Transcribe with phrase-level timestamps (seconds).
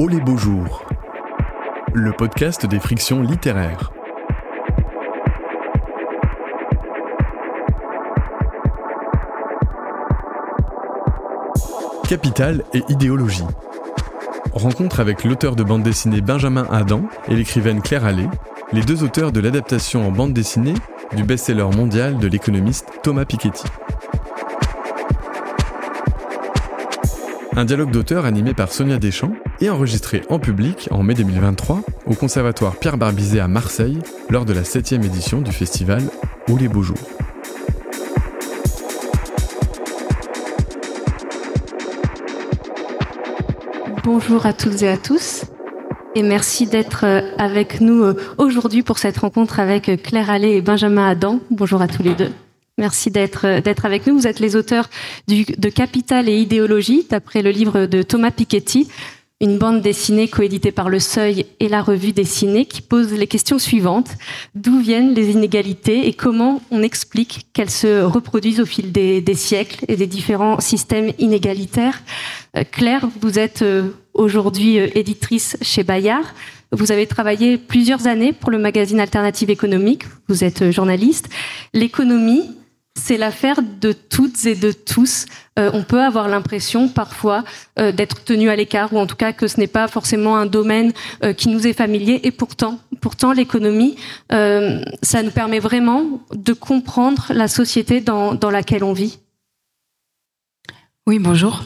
[0.00, 0.84] Oh les beaux jours,
[1.92, 3.90] le podcast des frictions littéraires.
[12.08, 13.42] Capital et idéologie.
[14.52, 18.28] Rencontre avec l'auteur de bande dessinée Benjamin Adam et l'écrivaine Claire Allais,
[18.72, 20.74] les deux auteurs de l'adaptation en bande dessinée
[21.16, 23.64] du best-seller mondial de l'économiste Thomas Piketty.
[27.56, 32.14] Un dialogue d'auteur animé par Sonia Deschamps et enregistré en public en mai 2023 au
[32.14, 33.98] Conservatoire Pierre Barbizet à Marseille
[34.30, 36.02] lors de la 7 édition du festival
[36.48, 36.96] Où les beaux jours.
[44.04, 45.44] Bonjour à toutes et à tous
[46.14, 50.56] et merci d'être euh, avec nous euh, aujourd'hui pour cette rencontre avec euh, Claire Allais
[50.56, 51.40] et Benjamin Adam.
[51.50, 52.30] Bonjour à tous les deux.
[52.76, 54.18] Merci d'être d'être avec nous.
[54.18, 54.88] Vous êtes les auteurs
[55.28, 58.88] de Capital et idéologie, d'après le livre de Thomas Piketty,
[59.40, 63.58] une bande dessinée coéditée par Le Seuil et la revue dessinée, qui pose les questions
[63.58, 64.10] suivantes
[64.56, 69.84] d'où viennent les inégalités et comment on explique qu'elles se reproduisent au fil des, siècles
[69.86, 72.02] et des différents systèmes inégalitaires?
[72.72, 73.64] Claire, vous êtes
[74.12, 76.34] aujourd'hui éditrice chez Bayard.
[76.72, 80.02] Vous avez travaillé plusieurs années pour le magazine Alternative économique.
[80.28, 81.28] Vous êtes journaliste.
[81.72, 82.42] L'économie,
[82.98, 85.26] c'est l'affaire de toutes et de tous.
[85.58, 87.44] Euh, on peut avoir l'impression parfois
[87.78, 90.46] euh, d'être tenu à l'écart ou en tout cas que ce n'est pas forcément un
[90.46, 92.20] domaine euh, qui nous est familier.
[92.24, 93.96] Et pourtant, pourtant l'économie,
[94.30, 99.20] ça nous permet vraiment de comprendre la société dans, laquelle on vit.
[101.06, 101.62] Oui, bonjour.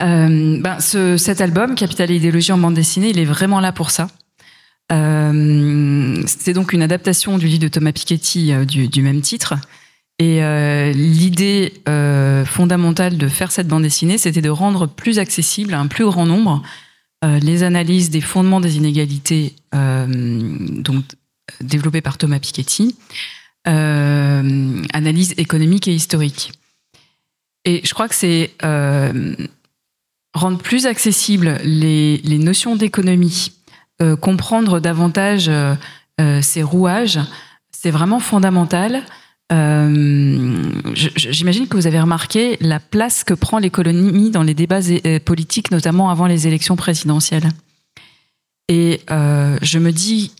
[0.00, 3.90] ben, ce, cet album, Capital et idéologie en bande dessinée, il est vraiment là pour
[3.90, 4.08] ça.
[4.90, 9.54] C'est donc une adaptation du livre de Thomas Piketty du même titre.
[10.20, 15.72] Et euh, l'idée euh, fondamentale de faire cette bande dessinée, c'était de rendre plus accessible
[15.72, 16.62] à un plus grand nombre
[17.24, 21.04] euh, les analyses des fondements des inégalités, donc
[21.62, 22.96] développées par Thomas Piketty,
[23.64, 26.52] analyse économique et historique.
[27.64, 28.50] Et je crois que c'est
[30.34, 33.52] rendre plus accessibles les, les notions d'économie,
[34.20, 35.50] comprendre davantage
[36.42, 37.20] ces rouages,
[37.70, 39.02] c'est vraiment fondamental.
[39.52, 40.62] Euh,
[40.94, 45.70] J'imagine que vous avez remarqué la place que prend l'économie dans les débats euh, politiques,
[45.70, 47.48] notamment avant les élections présidentielles.
[48.68, 50.32] Et euh, je me dis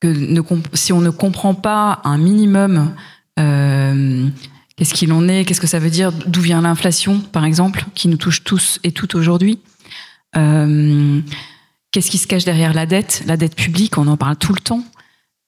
[0.00, 0.12] que
[0.72, 2.94] si on ne comprend pas un minimum
[3.36, 8.08] qu'est-ce qu'il en est, qu'est-ce que ça veut dire, d'où vient l'inflation, par exemple, qui
[8.08, 9.60] nous touche tous et toutes aujourd'hui.
[10.34, 14.60] Qu'est-ce qui se cache derrière la dette, la dette publique, on en parle tout le
[14.60, 14.84] temps.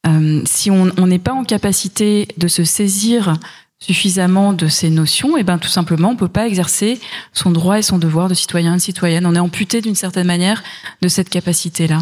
[0.07, 3.39] Euh, si on n'est pas en capacité de se saisir
[3.79, 6.99] suffisamment de ces notions, et eh ben tout simplement on peut pas exercer
[7.33, 9.27] son droit et son devoir de citoyen et de citoyenne.
[9.27, 10.63] On est amputé d'une certaine manière
[11.03, 12.01] de cette capacité-là.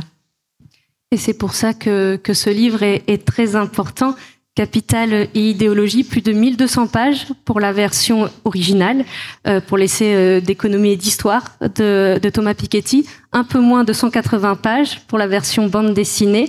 [1.10, 4.14] Et c'est pour ça que, ce livre est très important.
[4.54, 9.04] Capital et idéologie, plus de 1200 pages pour la version originale,
[9.48, 13.92] euh, pour l'essai euh, d'économie et d'histoire de, de, Thomas Piketty, un peu moins de
[13.92, 16.48] 180 pages pour la version bande dessinée.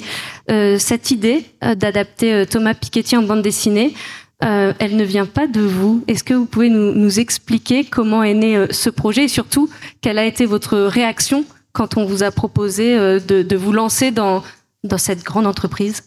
[0.51, 3.95] Euh, cette idée euh, d'adapter euh, Thomas Piketty en bande dessinée,
[4.43, 6.03] euh, elle ne vient pas de vous.
[6.07, 9.67] Est-ce que vous pouvez nous, nous, expliquer comment est né ce projet et surtout
[10.01, 14.43] quelle a été votre réaction quand on vous a proposé de, de vous lancer dans,
[14.83, 16.03] dans cette grande entreprise?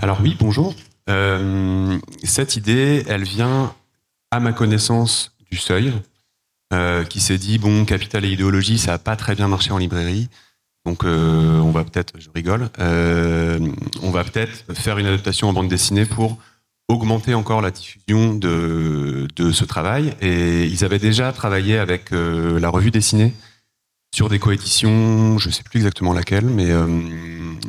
[0.00, 0.74] Alors oui, bonjour.
[1.10, 3.74] Euh, cette idée, elle vient,
[4.30, 5.92] à ma connaissance, du seuil,
[6.72, 9.78] euh, qui s'est dit, bon, capital et idéologie, ça n'a pas très bien marché en
[9.78, 10.28] librairie.
[10.86, 15.68] Donc euh, on va peut-être, je rigole, on va peut-être faire une adaptation en bande
[15.68, 16.38] dessinée pour
[16.86, 20.14] augmenter encore la diffusion de, de ce travail.
[20.20, 23.34] Et ils avaient déjà travaillé avec la revue dessinée
[24.18, 26.88] sur des coéditions, je ne sais plus exactement laquelle, mais euh,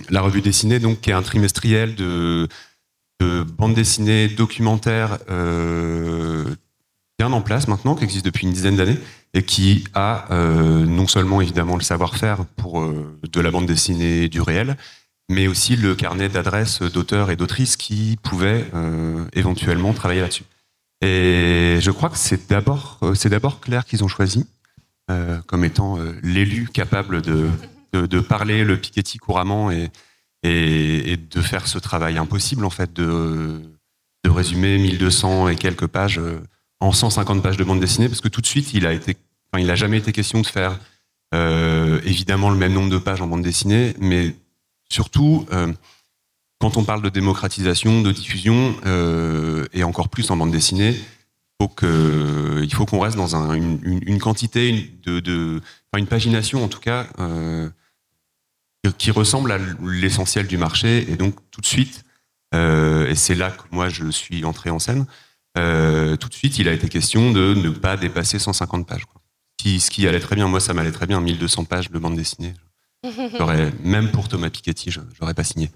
[0.10, 2.48] la revue dessinée, donc, qui est un trimestriel de,
[3.20, 6.44] de bande dessinée documentaire euh,
[7.20, 8.98] bien en place maintenant, qui existe depuis une dizaine d'années,
[9.36, 14.42] et qui a euh, non seulement évidemment le savoir-faire pour de la bande dessinée du
[14.42, 14.76] réel,
[15.30, 18.66] mais aussi le carnet d'adresses d'auteurs et d'autrices qui pouvaient
[19.34, 20.46] éventuellement travailler là-dessus.
[21.02, 24.48] Et je crois que c'est d'abord, c'est d'abord Claire qu'ils ont choisi
[25.48, 27.50] comme étant euh, l'élu capable de,
[27.94, 29.90] de, parler le Piketty couramment et,
[30.44, 33.60] et, de faire ce travail impossible en fait de,
[34.24, 36.40] de résumer 1200 et quelques pages euh,
[36.80, 39.18] en 150 pages de bande dessinée parce que tout de suite il a été,
[39.52, 40.80] enfin, il a jamais été question de faire
[41.34, 44.36] euh, évidemment le même nombre de pages en bande dessinée, mais
[44.90, 45.72] surtout euh,
[46.60, 48.76] quand on parle de démocratisation, de diffusion
[49.74, 50.94] et encore plus en bande dessinée,
[51.60, 55.62] il faut qu'on reste dans une, quantité de,
[55.98, 57.08] une pagination en tout cas
[58.98, 61.12] qui ressemble à l'essentiel du marché.
[61.12, 62.06] Et donc tout de suite,
[62.54, 65.06] et c'est là que moi je suis entré en scène,
[65.56, 69.04] tout de suite il a été question de ne pas dépasser 150 pages.
[69.62, 72.54] Ce qui allait très bien, moi ça m'allait très bien, 1200 pages de bande dessinée.
[73.84, 75.70] même pour Thomas Piketty, j'aurais pas signé.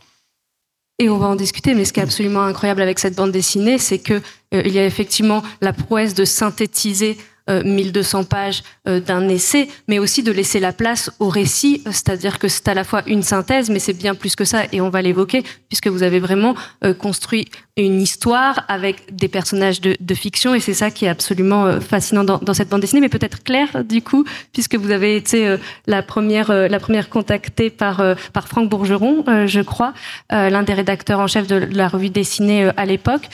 [1.00, 3.78] Et on va en discuter, mais ce qui est absolument incroyable avec cette bande dessinée,
[3.80, 4.14] c'est que
[4.54, 7.18] euh, il y a effectivement la prouesse de synthétiser
[7.50, 12.40] 1200 euh, pages euh, d'un essai, mais aussi de laisser la place au récit, c'est-à-dire
[12.40, 14.90] que c'est à la fois une synthèse, mais c'est bien plus que ça, et on
[14.90, 20.54] va l'évoquer, puisque vous avez vraiment euh, construit une histoire avec des personnages de, fiction,
[20.54, 24.04] et c'est ça qui est absolument fascinant dans, cette bande dessinée, mais peut-être Claire, du
[24.04, 25.58] coup, puisque vous avez été
[25.88, 29.96] la première, la première contactée par, par Franck Bourgeron, je crois,
[30.30, 33.28] l'un des rédacteurs en chef de la revue dessinée à l'époque.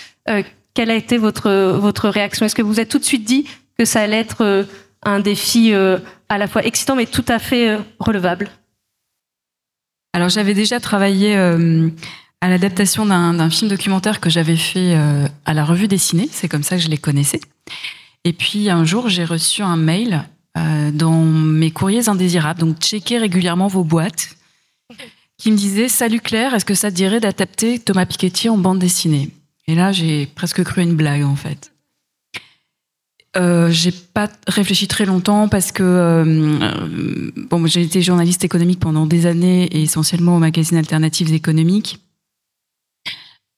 [0.74, 2.46] quelle a été votre, votre réaction?
[2.46, 3.46] Est-ce que vous êtes tout de suite dit
[3.80, 4.66] que ça allait être euh,
[5.04, 8.50] un défi euh, à la fois excitant mais tout à fait euh, relevable
[10.12, 11.38] Alors j'avais déjà travaillé
[12.42, 14.96] à l'adaptation d'un film documentaire que j'avais fait
[15.46, 17.40] à la revue dessinée, c'est comme ça que je les connaissais.
[18.26, 23.68] Et puis un jour j'ai reçu un mail dans mes courriers indésirables, donc checker régulièrement
[23.68, 24.36] vos boîtes,
[25.38, 28.80] qui me disait Salut Claire, est-ce que ça te dirait d'adapter Thomas Piketty en bande
[28.80, 29.30] dessinée?
[29.68, 31.72] Et là j'ai presque cru une blague en fait.
[33.40, 39.06] Euh, j'ai pas réfléchi très longtemps parce que euh, bon, j'ai été journaliste économique pendant
[39.06, 42.04] des années et essentiellement au magazine Alternatives économiques.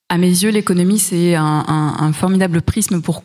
[0.09, 3.23] À mes yeux, l'économie c'est un, formidable prisme pour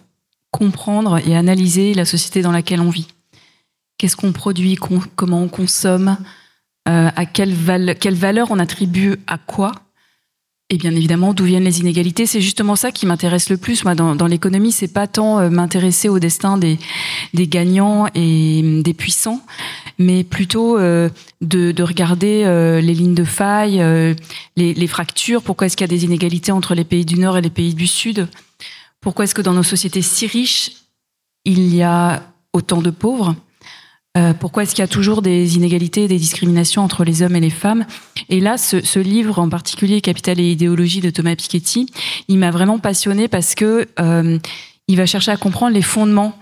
[0.51, 3.09] comprendre et analyser la société dans laquelle on vit.
[3.99, 6.17] Qu'est-ce qu'on produit, comment on consomme,
[6.89, 7.55] euh, à quelle,
[7.99, 9.73] quelle valeur on attribue à quoi?
[10.69, 13.85] Et bien évidemment, d'où viennent les inégalités C'est justement ça qui m'intéresse le plus.
[13.85, 16.79] Moi, dans, dans l'économie, c'est pas tant euh, m'intéresser au destin des,
[17.35, 19.43] gagnants et mm, des puissants,
[19.99, 21.09] mais plutôt euh,
[21.41, 23.79] de, de, regarder euh, les lignes de faille,
[24.57, 25.43] les, les, fractures.
[25.43, 27.75] Pourquoi est-ce qu'il y a des inégalités entre les pays du Nord et les pays
[27.75, 28.27] du Sud?
[29.01, 30.73] Pourquoi est-ce que dans nos sociétés si riches,
[31.45, 33.37] il y a autant de pauvres?
[34.17, 37.37] Euh, pourquoi est-ce qu'il y a toujours des inégalités et des discriminations entre les hommes
[37.37, 37.85] et les femmes?
[38.29, 41.87] Et là, ce, livre en particulier, Capital et idéologie de Thomas Piketty,
[42.29, 44.39] il m'a vraiment passionné parce que euh,
[44.89, 46.39] il va chercher à comprendre les fondements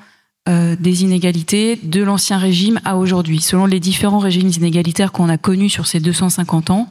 [0.48, 5.38] euh, des inégalités de l'ancien régime à aujourd'hui, selon les différents régimes inégalitaires qu'on a
[5.38, 6.88] connus sur ces 250 ans.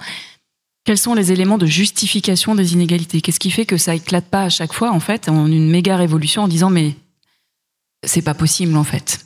[0.86, 3.22] Quels sont les éléments de justification des inégalités?
[3.22, 5.96] Qu'est-ce qui fait que ça éclate pas à chaque fois, en fait, en une méga
[5.96, 6.96] révolution, en disant mais
[8.04, 9.26] c'est pas possible, en fait?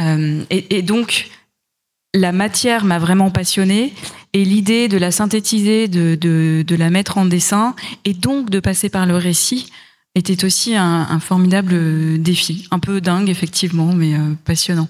[0.00, 1.28] Euh, et, donc,
[2.14, 3.92] la matière m'a vraiment passionnée
[4.32, 7.74] et l'idée de la synthétiser, de, la mettre en dessin
[8.04, 9.70] et donc de passer par le récit
[10.14, 12.66] était aussi un, un formidable défi.
[12.70, 14.88] Un peu dingue, effectivement, mais euh, passionnant.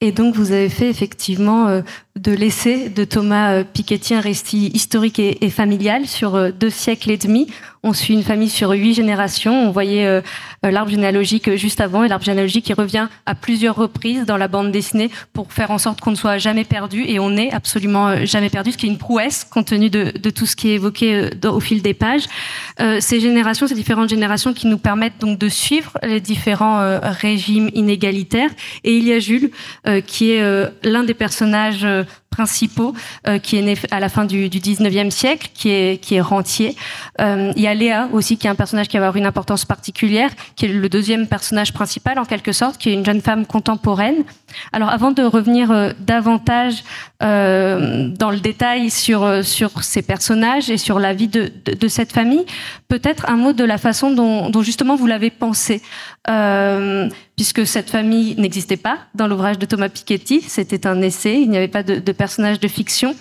[0.00, 1.80] Et donc, vous avez fait effectivement euh,
[2.14, 7.10] de l'essai de Thomas euh, Piketty un récit historique et, familial sur euh, deux siècles
[7.10, 7.48] et demi.
[7.82, 9.52] On suit une famille sur huit générations.
[9.52, 10.20] On voyait
[10.64, 14.72] l'arbre généalogique juste avant et l'arbre généalogique qui revient à plusieurs reprises dans la bande
[14.72, 18.50] dessinée pour faire en sorte qu'on ne soit jamais perdu et on n'est absolument jamais
[18.50, 21.60] perdu, ce qui est une prouesse compte tenu de, tout ce qui est évoqué au
[21.60, 22.24] fil des pages.
[22.98, 28.50] ces générations, ces différentes générations qui nous permettent donc de suivre les différents régimes inégalitaires.
[28.82, 29.52] Et il y a Jules
[30.06, 31.86] qui est euh, l'un des personnages
[32.28, 32.94] euh, principaux,
[33.42, 36.76] qui est né à la fin du, du 19e siècle, qui est, qui est rentier.
[37.18, 40.30] il y a Léa aussi, qui est un personnage qui va avoir une importance particulière,
[40.54, 44.22] qui est le deuxième personnage principal en quelque sorte, qui est une jeune femme contemporaine.
[44.72, 46.84] Alors avant de revenir davantage
[47.20, 52.44] dans le détail sur, sur ces personnages et sur la vie de, de, cette famille,
[52.88, 55.82] peut-être un mot de la façon dont, justement vous l'avez pensé.
[56.28, 61.48] Euh, puisque cette famille n'existait pas dans l'ouvrage de Thomas Piketty, c'était un essai, il
[61.48, 63.14] n'y avait pas de personnage de fiction.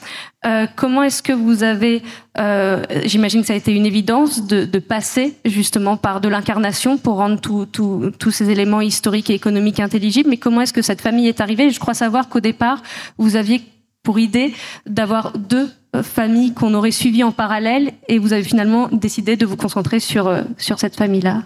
[0.45, 2.03] Euh, comment est-ce que vous avez,
[2.37, 7.15] euh, j'imagine que ça a été une évidence, de, passer justement par de l'incarnation pour
[7.15, 11.39] rendre tous ces éléments historiques et économiques intelligibles, mais comment est-ce que cette famille est
[11.39, 11.69] arrivée?
[11.69, 12.83] Je crois savoir qu'au départ,
[13.17, 13.61] vous aviez
[14.03, 14.53] pour idée
[14.85, 15.69] d'avoir deux
[16.01, 20.27] familles qu'on aurait suivies en parallèle et vous avez finalement décidé de vous concentrer sur,
[20.27, 21.43] euh, sur cette famille-là.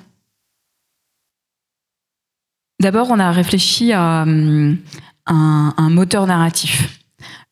[2.79, 4.77] D'abord, on a réfléchi à hum,
[5.27, 7.00] un, moteur narratif.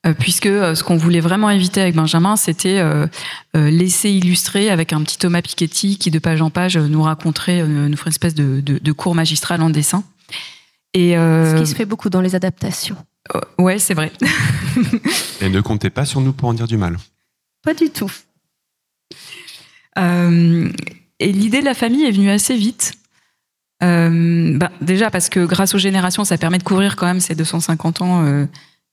[0.05, 3.07] Euh, puisque euh, ce qu'on voulait vraiment éviter avec Benjamin, c'était euh,
[3.53, 7.97] laisser illustrer avec un petit Thomas Piketty qui, de page en page, nous raconterait, nous
[7.97, 10.03] ferait une espèce de, cours magistral en dessin.
[10.93, 12.95] Et ce qui se fait beaucoup dans les adaptations.
[13.57, 14.11] ouais, c'est vrai.
[15.41, 16.97] Et ne comptez pas sur nous pour en dire du mal.
[17.63, 18.11] Pas du tout.
[19.97, 22.93] et l'idée de la famille est venue assez vite.
[23.81, 28.01] ben, Déjà parce que grâce aux générations, ça permet de couvrir quand même ces 250
[28.01, 28.47] ans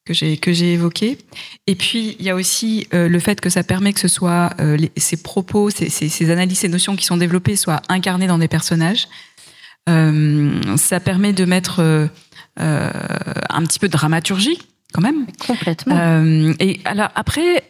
[0.06, 1.18] que j'ai que j'ai évoqué.
[1.66, 4.54] Et puis il y a aussi euh, le fait que ça permet que ce soit
[4.60, 8.38] euh, ces propos, ces, ces, ces, analyses, ces notions qui sont développées soient incarnées dans
[8.38, 9.08] des personnages.
[9.88, 12.08] Euh, ça permet de mettre
[12.56, 14.58] un petit peu de dramaturgie
[14.94, 15.26] quand même.
[15.46, 16.54] Complètement.
[16.58, 17.64] et alors après.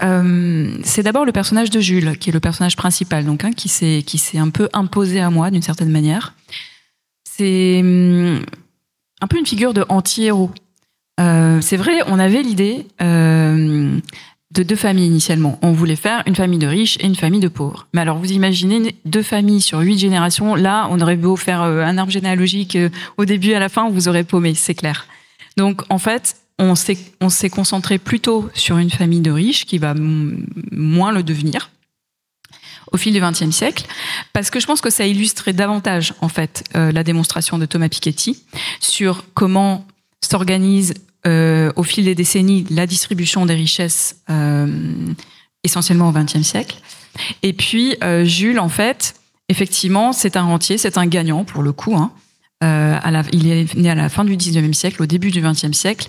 [0.00, 4.02] c'est d'abord le personnage de Jules qui est le personnage principal, donc hein, qui s'est
[4.06, 6.34] qui s'est un peu imposé à moi d'une certaine manière.
[7.24, 8.42] C'est hum,
[9.20, 10.50] un peu une figure de anti-héros.
[11.18, 13.98] Euh, c'est vrai, on avait l'idée euh,
[14.52, 15.58] de deux familles initialement.
[15.62, 17.88] On voulait faire une famille de riches et une famille de pauvres.
[17.92, 20.54] Mais alors, vous imaginez deux familles sur huit générations.
[20.54, 22.78] Là, on aurait beau faire euh, un arbre généalogique
[23.16, 25.06] au début et à la fin, vous aurez paumé, c'est clair.
[25.56, 29.78] Donc, en fait, on s'est on s'est concentré plutôt sur une famille de riches qui
[29.78, 31.70] va moins le devenir
[32.90, 33.86] au fil du XXe siècle,
[34.32, 38.42] parce que je pense que ça illustrait davantage en fait la démonstration de Thomas Piketty
[38.80, 39.86] sur comment
[40.22, 40.94] s'organise
[41.26, 44.66] euh, au fil des décennies la distribution des richesses euh,
[45.64, 46.80] essentiellement au XXe siècle.
[47.42, 49.14] Et puis euh, Jules, en fait,
[49.48, 51.96] effectivement, c'est un rentier, c'est un gagnant pour le coup.
[51.96, 52.12] Hein.
[52.60, 55.70] À la, il est né à la fin du XIXe siècle, au début du XXe
[55.72, 56.08] siècle,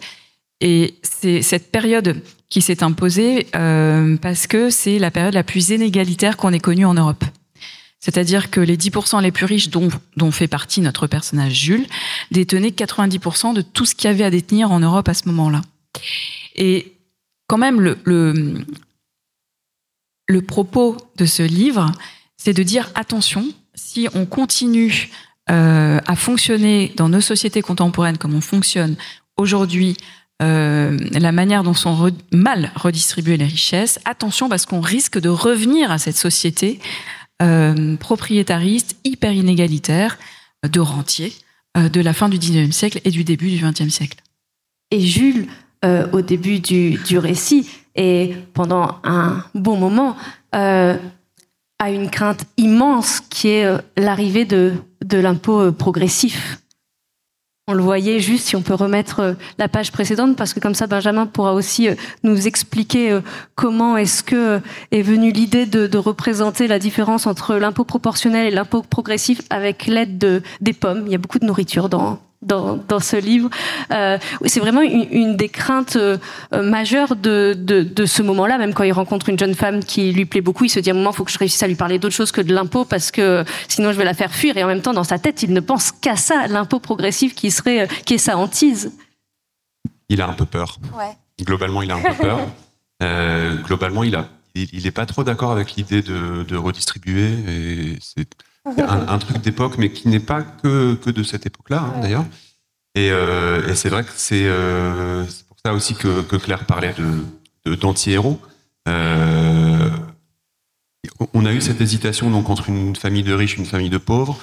[0.61, 3.45] et c'est cette période qui s'est imposée
[4.19, 7.23] parce que c'est la période la plus inégalitaire qu'on ait connue en Europe.
[7.99, 9.89] C'est-à-dire que les 10% les plus riches, dont,
[10.31, 11.85] fait partie notre personnage Jules,
[12.31, 15.61] détenaient 90% de tout ce qu'il y avait à détenir en Europe à ce moment-là.
[16.55, 16.93] Et
[17.47, 18.65] quand même, le
[20.41, 21.91] propos de ce livre,
[22.37, 25.09] c'est de dire attention, si on continue
[25.49, 28.95] euh, à fonctionner dans nos sociétés contemporaines comme on fonctionne
[29.35, 29.97] aujourd'hui,
[30.41, 35.91] euh, la manière dont sont mal redistribuées les richesses, attention parce qu'on risque de revenir
[35.91, 36.79] à cette société
[37.41, 40.17] euh, propriétariste, hyper inégalitaire,
[40.63, 41.33] de rentiers
[41.77, 44.17] euh, de la fin du 19e siècle et du début du 20e siècle.
[44.91, 45.47] Et Jules,
[45.85, 50.17] euh, au début du, récit, et pendant un bon moment,
[50.51, 54.73] a une crainte immense qui est l'arrivée de
[55.11, 56.59] l'impôt progressif
[57.69, 60.73] on le voyait juste si on peut remettre euh, la page précédente parce que comme
[60.73, 63.21] ça Benjamin pourra aussi euh, nous expliquer euh,
[63.53, 64.59] comment est-ce que
[64.91, 70.17] est venue l'idée de, représenter la différence entre l'impôt proportionnel et l'impôt progressif avec l'aide
[70.17, 71.03] de, des pommes.
[71.05, 73.49] Il y a beaucoup de nourriture dans, dans, dans ce livre.
[73.91, 76.17] Euh, c'est vraiment une, une, des craintes euh,
[76.51, 80.25] majeures de, de, de ce moment-là, même quand il rencontre une jeune femme qui lui
[80.25, 81.75] plaît beaucoup, il se dit à un moment, il faut que je réussisse à lui
[81.75, 84.57] parler d'autre chose que de l'impôt parce que sinon je vais la faire fuir.
[84.57, 87.51] Et en même temps, dans sa tête, il ne pense qu'à ça, l'impôt progressif qui
[87.51, 88.93] serait, euh, qui est sa hantise.
[90.07, 90.77] Il a un peu peur.
[90.97, 91.15] Ouais.
[91.43, 92.39] Globalement, il a un peu peur.
[93.01, 97.29] Euh, globalement, il a, il n'est pas trop d'accord avec l'idée de, de redistribuer.
[97.47, 98.27] Et c'est
[98.77, 102.25] un, un, truc d'époque, mais qui n'est pas que, que de cette époque-là, hein, d'ailleurs.
[102.95, 106.93] Et, euh, et c'est vrai que c'est euh, pour ça aussi que, que Claire parlait
[106.97, 108.39] de d'anti-héros.
[108.87, 109.89] Euh,
[111.33, 113.97] on a eu cette hésitation donc entre une famille de riches et une famille de
[113.99, 114.37] pauvres.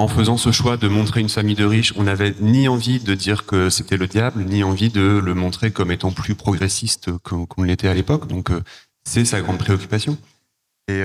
[0.00, 3.14] En faisant ce choix de montrer une famille de riches, on n'avait ni envie de
[3.14, 7.46] dire que c'était le diable, ni envie de le montrer comme étant plus progressiste qu'on
[7.46, 8.28] qu l'était à l'époque.
[8.28, 8.50] Donc
[9.04, 10.16] c'est sa grande préoccupation.
[10.86, 11.04] Et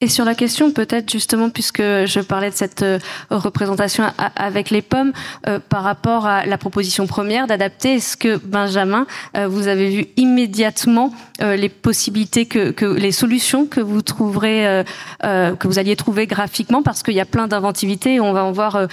[0.00, 2.98] et sur la question, peut-être justement, puisque je parlais de cette euh,
[3.30, 5.12] représentation avec les pommes,
[5.46, 10.06] euh, par rapport à la proposition première d'adapter, est-ce que Benjamin, euh, vous avez vu
[10.16, 14.84] immédiatement les possibilités, que, que, les solutions que vous trouverez,
[15.20, 18.86] que vous alliez trouver graphiquement, parce qu'il y a plein d'inventivité, on va en voir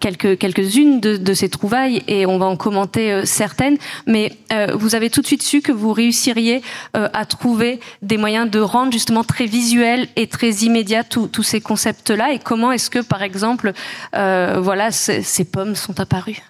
[0.00, 3.76] quelques quelques-unes de, de, ces trouvailles et on va en commenter certaines,
[4.08, 4.32] mais
[4.74, 6.60] vous avez tout de suite su que vous réussiriez
[6.92, 12.32] à trouver des moyens de rendre justement très visuel et très immédiat tous ces concepts-là.
[12.32, 13.72] Et comment est-ce que, par exemple,
[14.14, 16.42] euh, voilà, ces pommes sont apparues?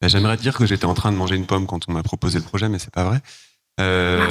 [0.00, 2.38] Ben, J'aimerais dire que j'étais en train de manger une pomme quand on m'a proposé
[2.38, 3.20] le projet, mais c'est pas vrai.
[3.80, 4.28] Euh,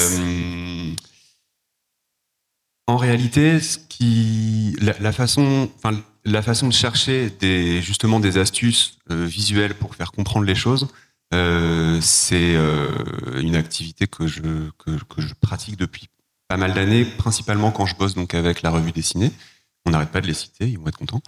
[2.87, 8.37] en réalité, ce qui, la, la, façon, enfin, la façon de chercher des, justement des
[8.37, 10.87] astuces euh, visuelles pour faire comprendre les choses,
[11.33, 12.87] euh, c'est euh,
[13.41, 14.41] une activité que je,
[14.79, 16.09] que, que je pratique depuis
[16.49, 19.31] pas mal d'années, principalement quand je bosse donc avec la revue dessinée.
[19.85, 21.21] On n'arrête pas de les citer, ils vont être contents.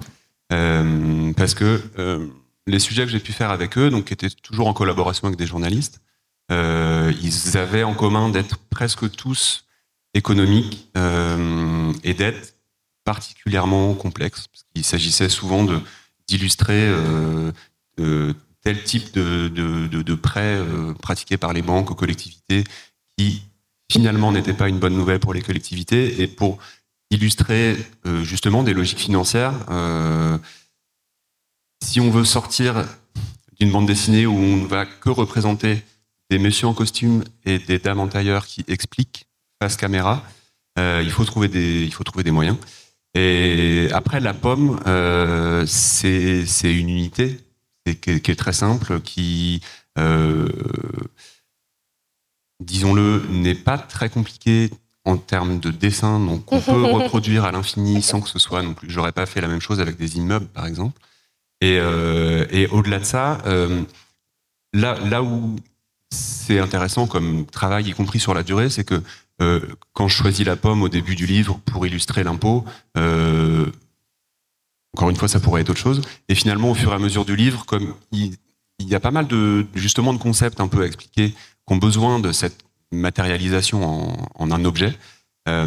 [0.52, 2.28] Euh, parce que euh,
[2.68, 5.46] les sujets que j'ai pu faire avec eux, donc étaient toujours en collaboration avec des
[5.46, 6.02] journalistes,
[6.52, 9.66] euh, ils avaient en commun d'être presque tous
[10.14, 10.92] économiques
[12.04, 12.56] et d'être
[13.06, 14.48] particulièrement complexes.
[14.48, 15.80] Parce qu'il s'agissait souvent de
[16.28, 16.94] d'illustrer
[17.98, 20.60] tel type de, de, de, de prêts
[21.02, 22.66] pratiqués par les banques aux collectivités
[23.18, 23.44] qui
[23.92, 26.60] finalement n'était pas une bonne nouvelle pour les collectivités et pour
[27.10, 27.76] illustrer
[28.24, 29.54] justement des logiques financières.
[31.84, 32.86] si on veut sortir
[33.60, 35.84] d'une bande dessinée où on ne va que représenter
[36.30, 39.26] des messieurs en costume et des dames en tailleur qui expliquent
[39.62, 40.24] face caméra,
[40.78, 42.58] il faut trouver des, il faut trouver des moyens.
[43.14, 47.40] Et après, la pomme, euh, c'est une unité
[48.02, 49.62] qui est, très simple, qui,
[49.98, 50.48] euh,
[52.62, 54.70] disons-le, n'est pas très compliqué
[55.04, 58.74] en termes de dessin, donc on peut reproduire à l'infini sans que ce soit non
[58.74, 58.90] plus.
[58.90, 61.00] J'aurais pas fait la même chose avec des immeubles, par exemple.
[61.62, 63.84] Et, euh, et au-delà de ça, euh,
[64.74, 65.56] là, là où
[66.10, 69.02] c'est intéressant comme travail, y compris sur la durée, c'est que
[69.42, 69.60] euh,
[69.94, 72.66] quand je choisis la pomme au début du livre pour illustrer l'impôt,
[74.94, 76.02] encore une fois, ça pourrait être autre chose.
[76.28, 78.38] Et finalement, au fur et à mesure du livre, comme il,
[78.80, 81.34] y a pas mal de justement de concepts un peu à expliquer,
[81.74, 84.94] qui besoin de cette matérialisation en, un objet.
[85.48, 85.66] Euh,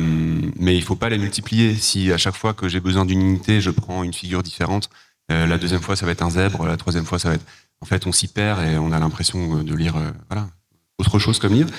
[0.57, 1.75] mais il faut pas les multiplier.
[1.75, 4.91] Si à chaque fois que j'ai besoin d'une unité, je prends une figure différente,
[5.31, 7.47] la deuxième fois ça va être un zèbre, la troisième fois ça va être.
[7.81, 9.95] En fait, on s'y perd et on a l'impression de lire
[10.29, 10.49] voilà
[10.99, 11.71] autre chose comme livre.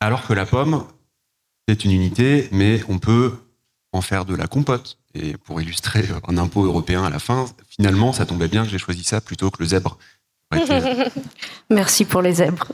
[0.00, 0.84] Alors que la pomme,
[1.68, 3.34] c'est une unité, mais on peut
[3.92, 4.98] en faire de la compote.
[5.14, 8.78] Et pour illustrer un impôt européen à la fin, finalement, ça tombait bien que j'ai
[8.78, 9.98] choisi ça plutôt que le zèbre.
[11.70, 12.68] Merci pour les zèbres.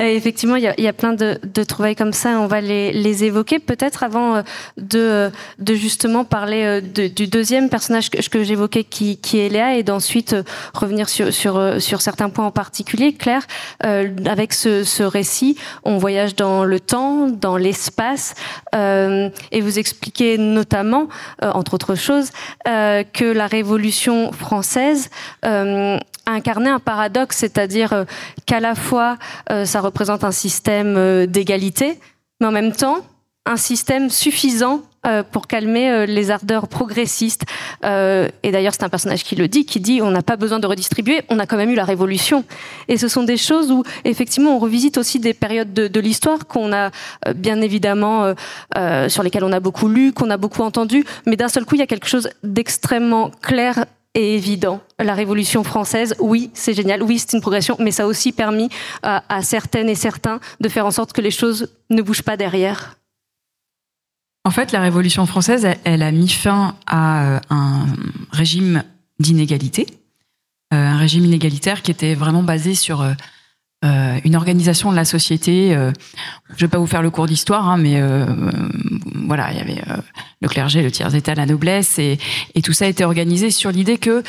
[0.00, 2.40] Euh, effectivement, il y, a, plein de, de, trouvailles comme ça.
[2.40, 4.42] On va les, les évoquer peut-être avant euh,
[4.78, 9.82] de, de, justement parler euh, du deuxième personnage que, j'évoquais, qui, qui, est Léa, et
[9.82, 10.34] d'ensuite
[10.72, 13.12] revenir sur, sur, sur, certains points en particulier.
[13.12, 13.46] Claire,
[13.84, 18.34] euh, avec ce, ce, récit, on voyage dans le temps, dans l'espace,
[18.74, 21.08] euh, et vous expliquez notamment,
[21.42, 22.30] entre autres choses,
[22.64, 25.10] que la Révolution française
[26.26, 28.04] incarner un paradoxe, c'est-à-dire euh,
[28.46, 29.18] qu'à la fois
[29.50, 31.98] euh, ça représente un système euh, d'égalité,
[32.40, 32.98] mais en même temps
[33.44, 34.82] un système suffisant
[35.32, 37.42] pour calmer les ardeurs progressistes.
[37.82, 40.66] et d'ailleurs, c'est un personnage qui le dit, qui dit on n'a pas besoin de
[40.68, 42.44] redistribuer, on a quand même eu la révolution.
[42.86, 46.46] Et ce sont des choses où effectivement on revisite aussi des périodes de, de l'histoire
[46.46, 46.92] qu'on a
[47.34, 48.32] bien évidemment
[49.08, 51.80] sur lesquelles on a beaucoup lu, qu'on a beaucoup entendu, mais d'un seul coup il
[51.80, 54.80] y a quelque chose d'extrêmement clair et évident.
[54.98, 58.68] La Révolution française, oui, c'est génial, oui, c'est une progression, mais ça a aussi permis
[59.02, 62.36] à, à, certaines et certains de faire en sorte que les choses ne bougent pas
[62.36, 62.96] derrière.
[64.44, 67.86] En fait, la Révolution française, elle, elle a mis fin à euh, un
[68.32, 68.82] régime
[69.18, 69.86] d'inégalité,
[70.74, 73.02] euh, un régime inégalitaire qui était vraiment basé sur
[73.84, 75.74] euh, euh, une organisation de la société.
[75.74, 75.92] Euh,
[76.56, 78.26] je vais pas vous faire le cours d'histoire, hein, mais euh,
[79.26, 79.82] voilà, il y avait
[80.40, 82.18] le clergé, le tiers état, la noblesse, et,
[82.54, 84.22] et tout ça été organisé sur l'idée que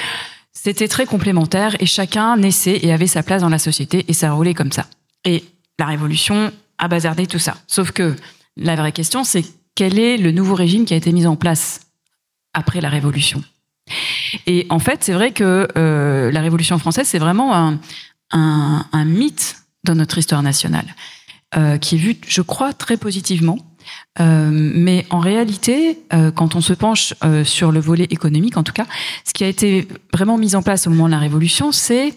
[0.51, 4.31] c'était très complémentaire et chacun naissait et avait sa place dans la société et ça
[4.31, 4.85] roulait comme ça.
[5.25, 5.43] Et
[5.79, 7.55] la Révolution a bazardé tout ça.
[7.67, 8.15] Sauf que
[8.55, 9.43] la vraie question, c'est
[9.75, 11.81] quel est le nouveau régime qui a été mis en place
[12.53, 13.43] après la Révolution?
[14.47, 17.79] Et en fait, c'est vrai que euh, la Révolution française, c'est vraiment un,
[18.31, 20.95] un, mythe dans notre histoire nationale,
[21.55, 23.57] euh, qui est vu, je crois, très positivement.
[24.19, 28.73] Euh, mais en réalité, euh, quand on se penche sur le volet économique, en tout
[28.73, 28.87] cas,
[29.25, 32.13] ce qui a été vraiment mis en place au moment de la Révolution, c'est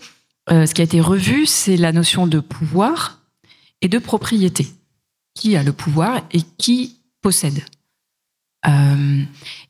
[0.49, 3.21] ce qui a été revu, c'est la notion de pouvoir
[3.83, 4.69] et de propriété.
[5.35, 7.65] Qui a le pouvoir et qui possède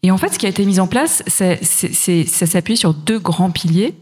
[0.03, 1.65] Et en fait, ce qui a été mis en place, c'est,
[2.27, 3.95] ça s'appuie sur deux grands piliers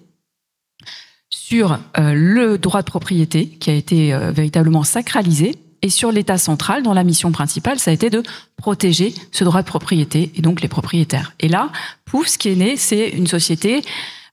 [1.30, 6.38] sur euh, le droit de propriété qui a été euh, véritablement sacralisé et sur l'État
[6.38, 8.22] central dont la mission principale, ça a été de
[8.56, 11.34] protéger ce droit de propriété et donc les propriétaires.
[11.40, 11.70] Et là,
[12.04, 13.82] pouf, ce qui est né, c'est une société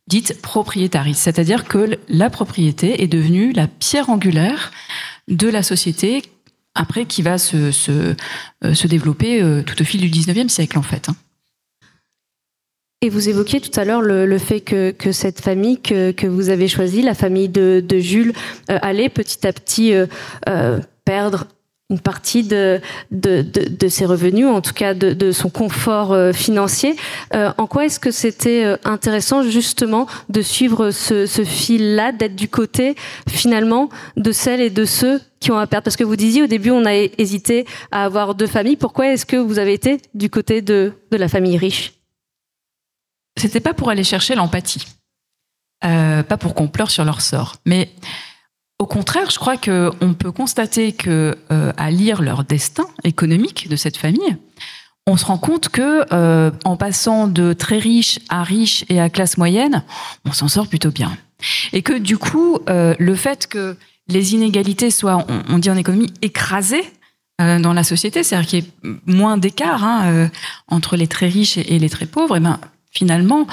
[0.08, 4.71] dite propriétariste, c'est-à-dire que la propriété est devenue la pierre angulaire
[5.27, 6.23] de la société
[6.75, 11.10] après qui va se, euh, développer tout au fil du 19e siècle en fait.
[13.03, 16.49] Et vous évoquiez tout à l'heure le, fait que, que, cette famille que, que, vous
[16.49, 18.31] avez choisie, la famille de, de Jules,
[18.69, 20.05] euh, allait petit à petit euh,
[20.47, 21.47] euh, perdre
[21.89, 26.15] une partie de, de, de, de, ses revenus, en tout cas de, de son confort
[26.33, 26.95] financier.
[27.33, 32.95] En quoi est-ce que c'était intéressant justement de suivre ce, ce fil-là, d'être du côté
[33.27, 35.83] finalement de celles et de ceux qui ont à perdre?
[35.83, 38.77] Parce que vous disiez au début, on a hésité à avoir deux familles.
[38.77, 42.00] Pourquoi est-ce que vous avez été du côté de, de la famille riche?
[43.37, 44.85] C'était pas pour aller chercher l'empathie,
[45.83, 47.91] euh, pas pour qu'on pleure sur leur sort, mais
[48.79, 53.69] au contraire, je crois que on peut constater que euh, à lire leur destin économique
[53.69, 54.37] de cette famille,
[55.07, 59.09] on se rend compte que euh, en passant de très riche à riche et à
[59.09, 59.83] classe moyenne,
[60.25, 61.15] on s'en sort plutôt bien,
[61.73, 66.83] et que du coup, le fait que les inégalités soient, on, dit en économie, écrasées
[67.39, 70.29] dans la société, c'est-à-dire qu'il y ait moins d'écart hein,
[70.67, 72.59] entre les très riches et, les très pauvres, et ben
[72.91, 73.47] finalement,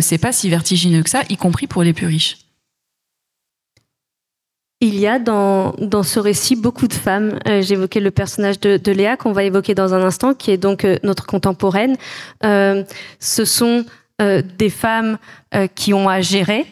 [0.00, 2.38] c'est pas si vertigineux que ça, y compris pour les plus riches.
[4.80, 7.38] Il y a dans, dans ce récit beaucoup de femmes.
[7.48, 10.58] Euh, J'évoquais le personnage de, de Léa qu'on va évoquer dans un instant, qui est
[10.58, 11.96] donc euh, notre contemporaine.
[12.44, 12.84] Euh,
[13.18, 13.86] ce sont
[14.20, 15.16] euh, des femmes
[15.54, 16.66] euh, qui ont à gérer,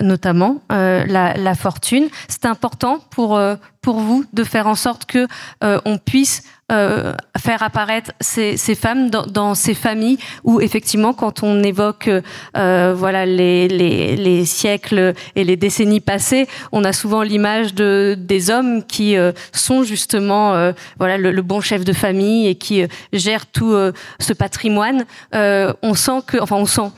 [0.00, 2.08] notamment la, la, fortune.
[2.28, 3.40] C'est important pour
[3.80, 5.26] pour vous de faire en sorte que
[5.62, 11.44] on puisse euh, faire apparaître ces, ces femmes dans, dans, ces familles où effectivement quand
[11.44, 12.10] on évoque
[12.56, 18.16] euh, voilà les, les, les, siècles et les décennies passées on a souvent l'image de
[18.18, 22.56] des hommes qui euh, sont justement euh, voilà le, le, bon chef de famille et
[22.56, 23.76] qui euh, gèrent tout
[24.18, 26.90] ce patrimoine on sent que enfin on sent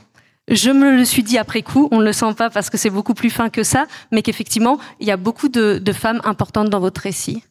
[0.50, 2.90] je me le suis dit après coup, on ne le sent pas parce que c'est
[2.90, 6.80] beaucoup plus fin que ça, mais qu'effectivement, il y a beaucoup de, femmes importantes dans
[6.80, 7.42] votre récit.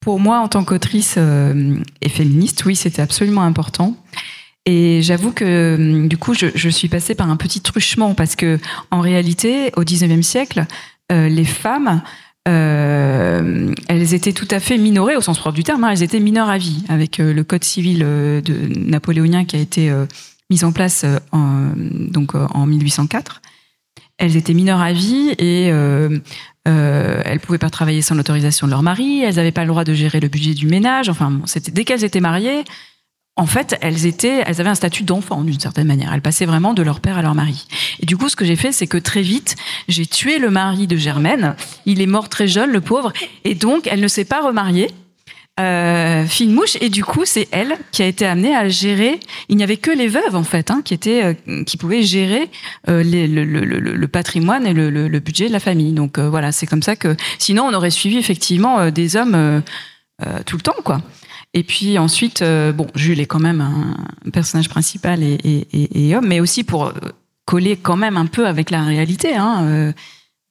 [0.00, 3.96] Pour moi, en tant qu'autrice euh, et féministe, oui, c'était absolument important.
[4.64, 8.58] Et j'avoue que euh, du coup, je, suis passée par un petit truchement parce que,
[8.90, 10.66] en réalité, au XIXe siècle,
[11.10, 12.02] euh, les femmes,
[12.44, 15.84] elles étaient tout à fait minorées au sens propre du terme.
[15.84, 19.92] Hein, elles étaient mineures à vie avec le code civil de napoléonien qui a été
[20.52, 23.40] mis en place en, donc en 1804
[24.22, 26.18] elles étaient mineures à vie et euh,
[26.68, 29.20] euh, elles pouvaient pas travailler sans l'autorisation de leur mari.
[29.22, 31.08] Elles n'avaient pas le droit de gérer le budget du ménage.
[31.08, 32.62] Enfin, c'était dès qu'elles étaient mariées,
[33.36, 36.12] en fait, elles étaient, elles avaient un statut d'enfant d'une certaine manière.
[36.14, 37.66] Elles passaient vraiment de leur père à leur mari.
[37.98, 39.56] Et du coup, ce que j'ai fait, c'est que très vite,
[39.88, 41.56] j'ai tué le mari de Germaine.
[41.84, 43.12] Il est mort très jeune, le pauvre,
[43.44, 44.90] et donc elle ne s'est pas remariée
[45.60, 46.76] euh, mouche.
[46.80, 49.20] Et du coup c'est elle qui a été amenée à gérer.
[49.48, 52.50] Il n'y avait que les veuves en fait hein, qui étaient euh, qui pouvaient gérer
[52.88, 55.92] euh, le, patrimoine et le, budget de la famille.
[55.92, 59.62] Donc euh, voilà c'est comme ça que sinon on aurait suivi effectivement des hommes
[60.46, 61.00] tout le temps quoi.
[61.54, 66.40] Et puis ensuite bon Jules est quand même un personnage principal et, et homme mais
[66.40, 66.92] aussi pour
[67.44, 69.92] coller quand même un peu avec la réalité hein,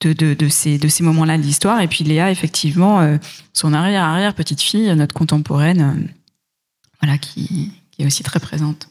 [0.02, 1.80] de, de, de, ces, de ces moments-là de l'histoire.
[1.82, 3.18] Et puis Léa, effectivement, euh,
[3.54, 6.08] son arrière-arrière petite fille, notre contemporaine, euh,
[7.02, 8.90] voilà, qui, qui, est aussi très présente.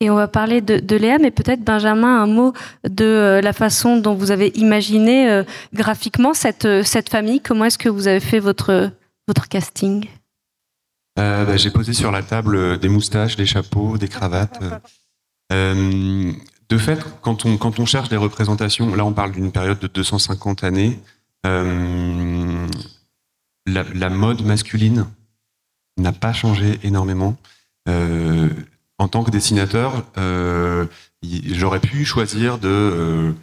[0.00, 2.52] Et on va parler de, de Léa, mais peut-être Benjamin, un mot
[2.86, 7.40] de euh, la façon dont vous avez imaginé euh, graphiquement cette, cette famille.
[7.40, 8.90] Comment est-ce que vous avez fait votre,
[9.26, 10.06] votre casting?
[11.16, 14.62] Bah, J'ai posé sur la table des moustaches, des chapeaux, des cravates.
[16.68, 20.98] De fait, quand on, cherche des représentations, là on parle d'une période de 250 années,
[21.46, 22.66] euh,
[23.66, 25.06] la, mode masculine
[25.96, 27.36] n'a pas changé énormément.
[27.88, 28.48] Euh,
[28.98, 30.86] en tant que dessinateur, euh,
[31.22, 33.34] j'aurais pu choisir de,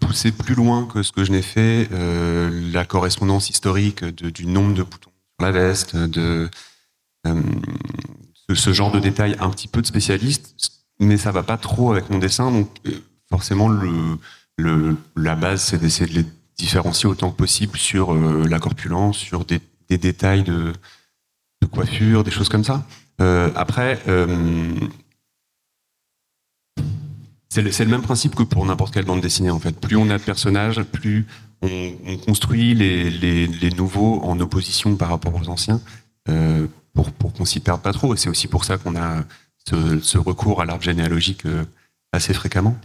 [0.00, 4.82] pousser plus loin que ce que je n'ai fait la correspondance historique du nombre de
[4.82, 6.50] boutons sur la veste, de
[7.24, 12.10] ce genre de détails un petit peu de spécialiste mais ça va pas trop avec
[12.10, 12.50] mon dessin.
[12.50, 12.92] Donc euh,
[13.30, 13.70] forcément,
[15.16, 19.44] la base, c'est d'essayer de les différencier autant que possible sur euh, la corpulence, sur
[19.44, 20.72] des, détails de,
[21.70, 22.84] coiffure, des choses comme ça.
[23.20, 24.00] Euh, après,
[27.48, 29.78] c'est le, même principe que pour n'importe quelle bande dessinée en fait.
[29.78, 31.26] Plus on a de personnages, plus
[31.62, 35.80] on, on construit les, nouveaux en opposition par rapport aux anciens
[36.94, 38.14] pour, pour qu'on s'y perde pas trop.
[38.14, 39.24] Et c'est aussi pour ça qu'on a
[39.68, 41.64] ce, ce recours à l'arbre généalogique euh,
[42.12, 42.76] assez fréquemment.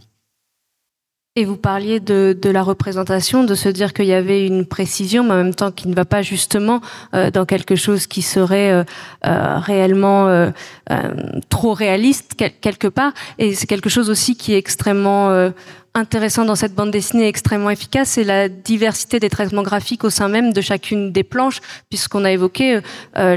[1.36, 5.32] Et vous parliez de, la représentation, de se dire qu'il y avait une précision, mais
[5.32, 6.80] en même temps qui ne va pas justement
[7.16, 8.84] euh, dans quelque chose qui serait euh,
[9.26, 10.52] euh, réellement euh,
[10.92, 13.14] euh, trop réaliste quelque part.
[13.40, 15.52] Et c'est quelque chose aussi qui est extrêmement
[15.96, 20.28] intéressant dans cette bande dessinée extrêmement efficace, c'est la diversité des traitements graphiques au sein
[20.28, 22.80] même de chacune des planches, puisqu'on a évoqué
[23.18, 23.36] euh,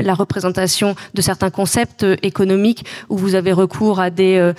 [0.00, 4.52] la représentation de certains concepts euh, économiques où vous avez recours à, euh,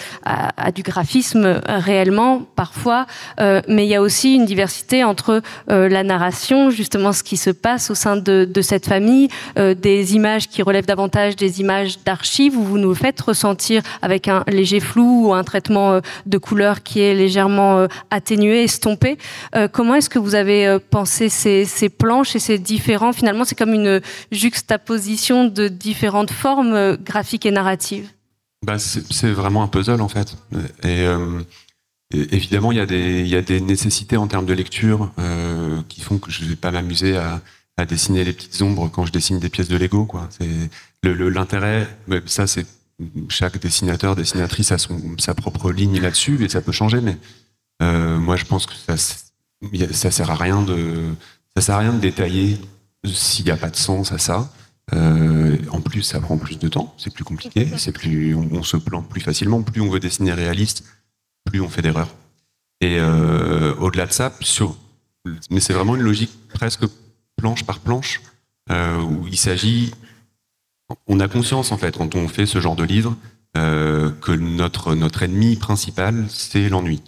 [0.75, 3.05] du graphisme réellement, parfois,
[3.39, 7.89] mais il y a aussi une diversité entre la narration, justement ce qui se passe
[7.89, 12.63] au sein de, de cette famille, des images qui relèvent davantage des images d'archives, où
[12.63, 17.13] vous nous faites ressentir avec un léger flou ou un traitement de couleurs qui est
[17.13, 19.19] légèrement euh, atténué, estompé.
[19.55, 23.57] Euh, comment est-ce que vous avez euh, pensé ces, planches et ces différents Finalement, c'est
[23.57, 28.09] comme une juxtaposition de différentes formes graphiques et narratives?
[28.65, 30.35] Bah, c'est vraiment un puzzle en fait.
[30.83, 31.05] Et,
[32.11, 35.11] évidemment, il y, a des, nécessités en termes de lecture
[35.87, 37.41] qui font que je ne vais pas m'amuser à,
[37.77, 40.05] à, dessiner les petites ombres quand je dessine des pièces de Lego.
[40.05, 40.27] Quoi.
[41.03, 41.87] L'intérêt,
[42.25, 42.65] ça c'est
[43.29, 47.01] chaque dessinateur, dessinatrice a son, sa propre ligne là-dessus et ça peut changer.
[47.01, 47.17] Mais
[47.81, 51.13] euh, moi, je pense que ça, ça sert à rien de,
[51.55, 52.57] ça sert à rien de détailler
[53.05, 54.51] s'il n'y a pas de sens à ça,
[54.93, 58.75] euh, en plus, ça prend plus de temps, c'est plus compliqué, c'est plus, on, se
[58.75, 59.61] plante plus facilement.
[59.61, 60.83] Plus on veut dessiner réaliste,
[61.45, 62.13] plus on fait d'erreurs.
[62.81, 64.75] Et euh, au-delà de ça, sur,
[65.49, 66.85] mais c'est vraiment une logique presque
[67.37, 68.21] planche par planche,
[68.69, 69.93] où il s'agit,
[71.07, 73.15] on a conscience en fait quand on fait ce genre de livre
[73.55, 77.01] que notre notre ennemi principal c'est l'ennui.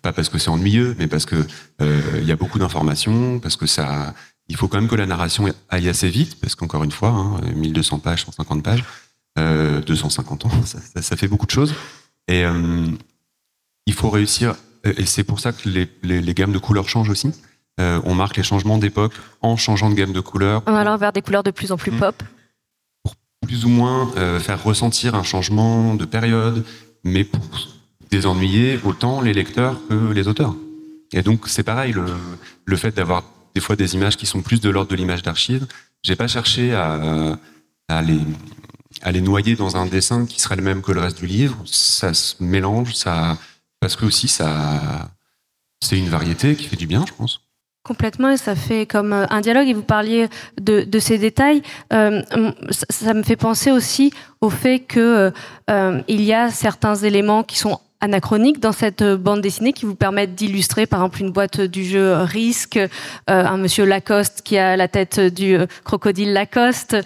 [0.00, 1.46] Pas parce que c'est ennuyeux, mais parce que
[1.80, 4.14] il y a beaucoup d'informations, parce que ça
[4.48, 7.40] il faut quand même que la narration aille assez vite, parce qu'encore une fois, hein,
[7.54, 8.84] 1200 pages, 150 pages,
[9.38, 11.74] euh, 250 ans, ça, ça, fait beaucoup de choses.
[12.28, 12.86] Et euh,
[13.86, 14.54] il faut réussir,
[14.84, 17.32] et c'est pour ça que les, les, les, gammes de couleurs changent aussi.
[17.80, 20.62] Euh, on marque les changements d'époque en changeant de gamme de couleurs.
[20.66, 21.98] Allant vers des couleurs de plus en plus mmh.
[21.98, 22.22] pop.
[23.46, 26.64] Plus ou moins euh, faire ressentir un changement de période,
[27.04, 27.44] mais pour
[28.10, 30.54] désennuyer autant les lecteurs que les auteurs.
[31.12, 32.06] Et donc c'est pareil, le,
[32.64, 33.22] le fait d'avoir
[33.54, 35.66] des fois des images qui sont plus de l'ordre de l'image d'archive.
[36.02, 37.38] J'ai pas cherché à,
[37.88, 38.20] à, les,
[39.02, 41.56] à les noyer dans un dessin qui serait le même que le reste du livre.
[41.64, 43.38] Ça se mélange, ça,
[43.80, 45.10] parce que aussi ça,
[45.82, 47.40] c'est une variété qui fait du bien, je pense.
[47.86, 50.26] Complètement, et ça fait comme euh, un dialogue, et vous parliez
[50.60, 51.62] de, ces détails.
[51.92, 52.20] Euh,
[52.90, 55.30] ça, me fait penser aussi au fait que
[55.70, 59.94] euh, il y a certains éléments qui sont anachroniques dans cette bande dessinée qui vous
[59.94, 62.88] permettent d'illustrer par exemple une boîte du jeu Risque, euh,
[63.28, 66.96] un monsieur Lacoste qui a la tête du crocodile Lacoste.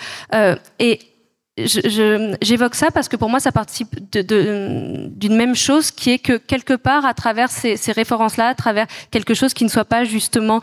[0.79, 1.10] et
[1.67, 6.75] j'évoque ça parce que pour moi ça participe d'une même chose qui est que quelque
[6.75, 10.61] part à travers ces, ces références-là, à travers quelque chose qui ne soit pas justement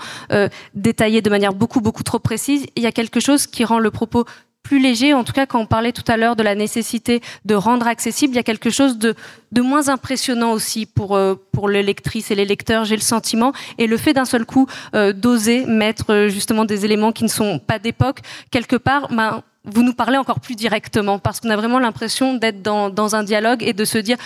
[0.73, 3.91] détaillé de manière beaucoup beaucoup trop précise, il y a quelque chose qui rend le
[3.91, 4.25] propos
[4.67, 5.13] plus léger.
[5.13, 8.33] En tout cas, quand on parlait tout à l'heure de la nécessité de rendre accessible,
[8.33, 9.15] il y a quelque chose de,
[9.55, 13.53] moins impressionnant aussi pour, euh, pour les lectrices et les lecteurs, j'ai le sentiment.
[13.77, 17.29] Et le fait d'un seul coup euh, d'oser mettre euh, justement des éléments qui ne
[17.29, 18.19] sont pas d'époque,
[18.51, 22.61] quelque part, ben, vous nous parlez encore plus directement parce qu'on a vraiment l'impression d'être
[22.61, 24.17] dans, un dialogue et de se dire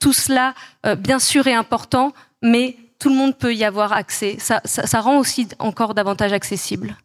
[0.00, 0.54] tout cela,
[0.98, 2.12] bien sûr, est important,
[2.42, 4.36] mais tout le monde peut y avoir accès.
[4.38, 6.96] Ça, ça, rend aussi encore davantage accessible.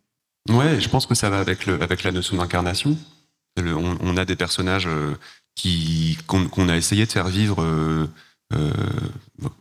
[0.50, 2.96] Ouais, je pense que ça va avec, le, avec la notion d'incarnation.
[3.58, 5.16] On, a des personnages euh,
[5.56, 8.08] qui qu'on a essayé de faire vivre euh,
[8.54, 8.72] euh,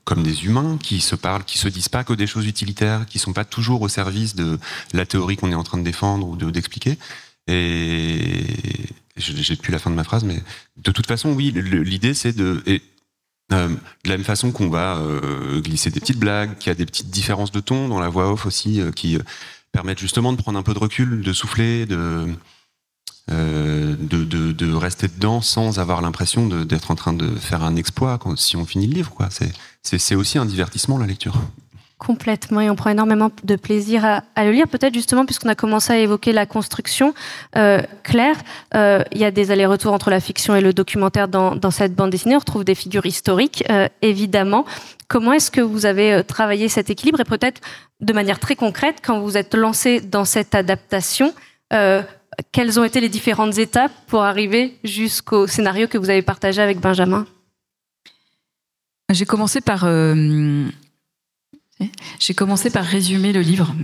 [0.04, 3.18] comme des humains, qui se parlent, qui se disent pas que des choses utilitaires, qui
[3.18, 4.58] sont pas toujours au service de
[4.92, 6.98] la théorie qu'on est en train de défendre ou d'expliquer.
[7.46, 8.44] Et
[9.16, 10.42] j'ai plus la fin de ma phrase, mais
[10.76, 12.62] de toute façon, oui, l'idée c'est de
[13.52, 16.74] euh, de la même façon qu'on va euh, glisser des petites blagues, qu'il y a
[16.74, 19.18] des petites différences de ton dans la voix off aussi, euh, qui
[19.70, 22.26] permettre justement de prendre un peu de recul, de souffler, de,
[23.28, 28.18] de, de, de, rester dedans sans avoir l'impression d'être en train de faire un exploit
[28.18, 29.14] quand, si on finit le livre.
[29.82, 31.36] C'est aussi un divertissement, la lecture.
[31.98, 34.68] Complètement, et on prend énormément de plaisir à, le lire.
[34.68, 37.14] Peut-être justement, puisqu'on a commencé à évoquer la construction,
[37.56, 38.36] euh, Claire,
[38.74, 42.10] euh, il y a des allers-retours entre la fiction et le documentaire dans, cette bande
[42.10, 42.36] dessinée.
[42.36, 44.66] On retrouve des figures historiques, euh, évidemment.
[45.08, 47.18] Comment est-ce que vous avez travaillé cet équilibre?
[47.20, 47.62] Et peut-être
[48.00, 51.32] de manière très concrète, quand vous êtes lancé dans cette adaptation,
[51.70, 56.78] quelles ont été les différentes étapes pour arriver jusqu'au scénario que vous avez partagé avec
[56.78, 57.26] Benjamin?
[59.10, 59.86] J'ai commencé par
[62.18, 63.74] j'ai commencé par résumer le livre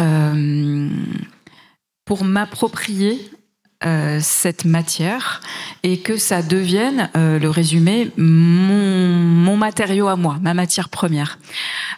[0.00, 0.88] euh,
[2.04, 3.30] pour m'approprier
[3.84, 5.40] euh, cette matière
[5.82, 11.38] et que ça devienne euh, le résumé mon, matériau à moi, ma matière première.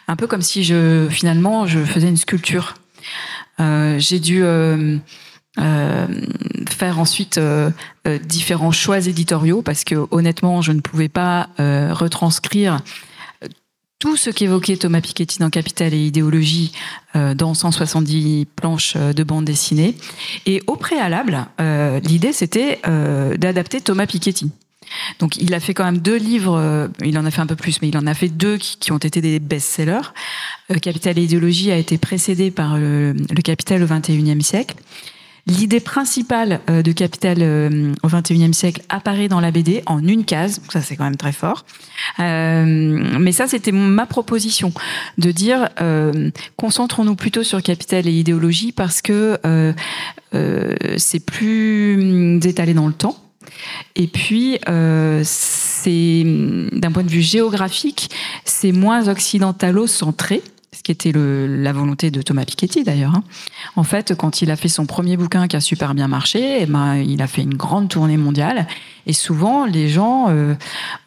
[0.07, 2.75] Un peu comme si je finalement je faisais une sculpture.
[3.57, 4.43] J'ai dû
[5.57, 7.39] faire ensuite
[8.23, 12.81] différents choix éditoriaux parce que honnêtement je ne pouvais pas retranscrire
[13.99, 16.71] tout ce qu'évoquait Thomas Piketty dans Capital et idéologie
[17.15, 19.95] euh, dans 170 planches euh, de bande dessinée.
[20.45, 24.51] Et au préalable, euh, l'idée c'était euh, d'adapter Thomas Piketty.
[25.19, 27.55] Donc il a fait quand même deux livres, euh, il en a fait un peu
[27.55, 30.11] plus, mais il en a fait deux qui, qui ont été des best-sellers.
[30.81, 34.75] Capital et idéologie a été précédé par le, le Capital au XXIe siècle.
[35.47, 40.25] L'idée principale euh, de Capital euh, au XXIe siècle apparaît dans la BD en une
[40.25, 41.65] case, donc ça c'est quand même très fort.
[42.19, 42.55] Euh,
[43.19, 44.73] mais ça c'était ma proposition
[45.19, 45.69] de dire
[46.55, 49.39] concentrons-nous plutôt sur Capital et idéologie parce que
[50.97, 53.17] c'est plus étalé dans le temps.
[53.95, 56.23] Et puis, euh, c'est
[56.71, 58.09] d'un point de vue géographique,
[58.43, 60.54] c'est moins occidentalo-centré ce
[60.85, 63.15] qui était la volonté de Thomas Piketty d'ailleurs.
[63.15, 63.23] Hein.
[63.75, 66.67] En fait, quand il a fait son premier bouquin qui a super bien marché, eh
[66.67, 68.67] ben, il a fait une grande tournée mondiale.
[69.07, 70.53] Et souvent, les gens euh,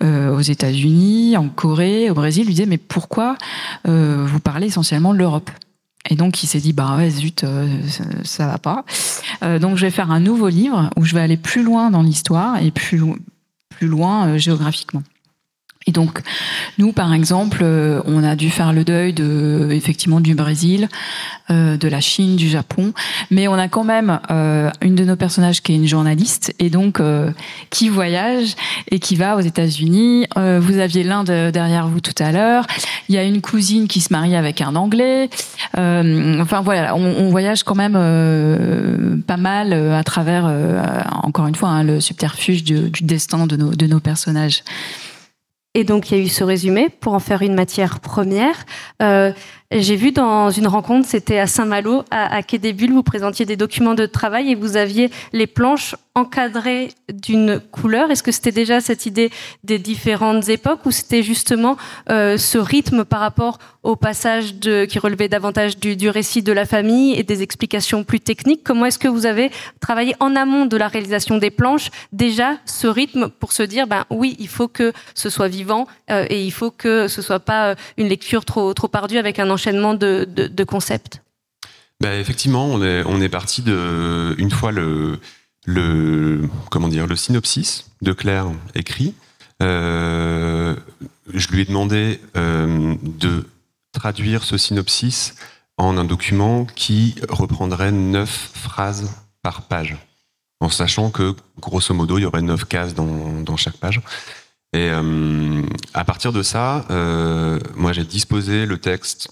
[0.03, 3.37] euh, aux États-Unis, en Corée, au Brésil lui disaient mais pourquoi
[3.87, 5.49] euh, vous parlez essentiellement de l'Europe?
[6.11, 7.45] Et donc il s'est dit bah ouais zut
[7.87, 8.85] ça, ça, va pas.
[9.59, 12.62] donc je vais faire un nouveau livre où je vais aller plus loin dans l'histoire
[12.62, 13.03] et plus
[13.69, 15.03] plus loin géographiquement.
[15.88, 16.20] Et donc,
[16.77, 20.87] nous, par exemple, euh, on a dû faire le deuil de, effectivement, du Brésil,
[21.51, 22.92] euh, de la Chine, du Japon,
[23.31, 26.68] mais on a quand même euh, une de nos personnages qui est une journaliste et
[26.68, 27.01] donc
[27.70, 28.55] qui voyage
[28.90, 30.27] et qui va aux États-Unis.
[30.37, 32.66] vous aviez l'Inde derrière vous tout à l'heure.
[33.09, 35.31] Il y a une cousine qui se marie avec un Anglais.
[35.74, 40.53] enfin voilà, on, voyage quand même pas mal à travers,
[41.22, 44.62] encore une fois, hein, le subterfuge du, destin de nos personnages.
[45.74, 48.64] Et donc, il y a eu ce résumé pour en faire une matière première.
[49.02, 49.33] Euh,
[49.70, 53.44] j'ai vu dans une rencontre, c'était à Saint-Malo, à, à Quai des Bulles, vous présentiez
[53.44, 58.11] des documents de travail et vous aviez les planches encadrées d'une couleur.
[58.11, 59.31] Est-ce que c'était déjà cette idée
[59.64, 61.76] des différentes époques ou c'était justement
[62.11, 67.14] euh, ce rythme par rapport au passage qui relevait davantage du, récit de la famille
[67.14, 68.62] et des explications plus techniques?
[68.64, 69.50] Comment est-ce que vous avez
[69.81, 74.04] travaillé en amont de la réalisation des planches déjà ce rythme pour se dire, ben
[74.11, 77.70] oui, il faut que ce soit vivant euh, et il faut que ce soit pas
[77.70, 81.21] euh, une lecture trop, trop avec un enchaînement de, concepts
[82.01, 82.81] bah, Effectivement, on
[83.21, 85.18] est, parti de, une fois le,
[86.71, 89.14] comment dire, le synopsis de Claire écrit,
[89.61, 90.77] euh,
[91.35, 93.49] je lui ai demandé euh, de
[93.92, 95.35] traduire ce synopsis
[95.77, 99.11] en un document qui reprendrait neuf phrases
[99.42, 99.97] par page,
[100.61, 104.01] en sachant que, grosso modo, il y aurait neuf cases dans, dans chaque page.
[104.73, 105.62] Et euh,
[105.94, 106.85] à partir de ça,
[107.75, 109.31] moi j'ai disposé le texte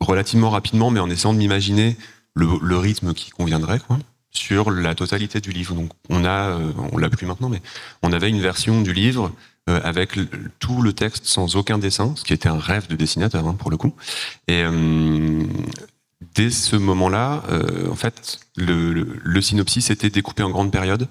[0.00, 1.96] relativement rapidement, mais en essayant de m'imaginer
[2.34, 3.80] le, rythme qui conviendrait,
[4.30, 5.74] sur la totalité du livre.
[5.74, 7.60] Donc on a, euh, on l'a plus maintenant, mais
[8.02, 9.32] on avait une version du livre
[9.68, 10.18] euh, avec
[10.58, 13.70] tout le texte sans aucun dessin, ce qui était un rêve de dessinateur hein, pour
[13.70, 13.94] le coup.
[14.48, 15.42] Et euh,
[16.34, 17.42] dès ce moment-là,
[17.90, 21.08] en fait, le, synopsis était découpé en grandes périodes.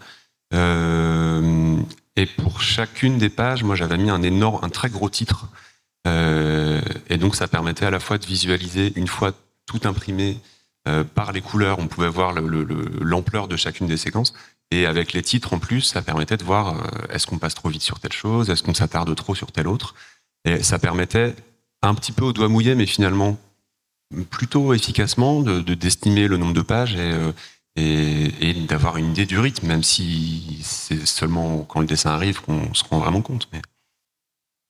[0.53, 5.47] et pour chacune des pages, moi j'avais mis un énorme, un très gros titre
[6.05, 9.33] et donc ça permettait à la fois de visualiser une fois
[9.65, 10.37] tout imprimé
[10.87, 14.33] euh, par les couleurs, on pouvait voir l'ampleur de chacune des séquences.
[14.71, 17.69] Et avec les titres en plus, ça permettait de voir euh, est-ce qu'on passe trop
[17.69, 19.95] vite sur telle chose, est-ce qu'on s'attarde trop sur telle autre.
[20.45, 21.35] Et ça permettait
[21.81, 23.37] un petit peu au doigt mouillé, mais finalement
[24.31, 26.97] plutôt efficacement de d'estimer le nombre de pages
[27.75, 32.73] et, d'avoir une idée du rythme, même si c'est seulement quand le dessin arrive qu'on
[32.73, 33.49] se rend vraiment compte.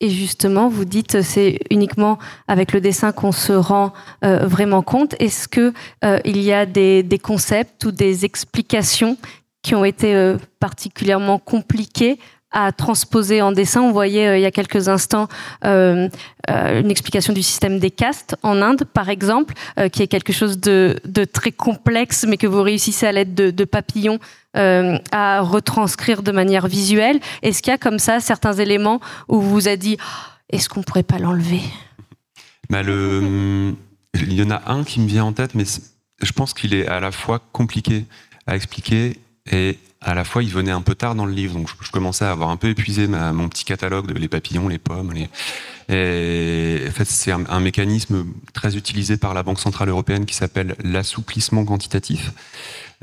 [0.02, 5.16] Et justement, vous dites c'est uniquement avec le dessin qu'on se rend euh, vraiment compte.
[5.20, 5.74] Est-ce que
[6.06, 9.18] euh, il y a des, concepts ou des explications
[9.62, 12.18] qui ont été euh, particulièrement compliquées
[12.52, 13.82] à transposer en dessin.
[13.82, 15.28] On voyait euh, il y a quelques instants
[15.66, 16.10] euh,
[16.50, 19.54] euh, une explication du système des castes en Inde, par exemple,
[19.92, 21.00] qui est quelque chose de,
[21.32, 24.20] très complexe, mais que vous réussissez à l'aide de, papillons
[24.56, 27.20] à retranscrire de manière visuelle.
[27.44, 30.70] Est-ce qu'il y a comme ça certains éléments où vous vous avez dit oh, est-ce
[30.70, 31.62] qu'on pourrait pas l'enlever?
[32.70, 32.82] Bah.
[32.82, 35.66] Il y en a un qui me vient en tête, mais
[36.22, 38.06] je pense qu'il est à la fois compliqué
[38.48, 39.20] à expliquer
[39.52, 42.24] et à la fois, il venait un peu tard dans le livre, donc je, commençais
[42.24, 45.10] à avoir un peu épuisé mon petit catalogue de les papillons, les pommes.
[45.10, 51.66] En fait, c'est un, mécanisme très utilisé par la Banque centrale européenne qui s'appelle l'assouplissement
[51.66, 52.32] quantitatif,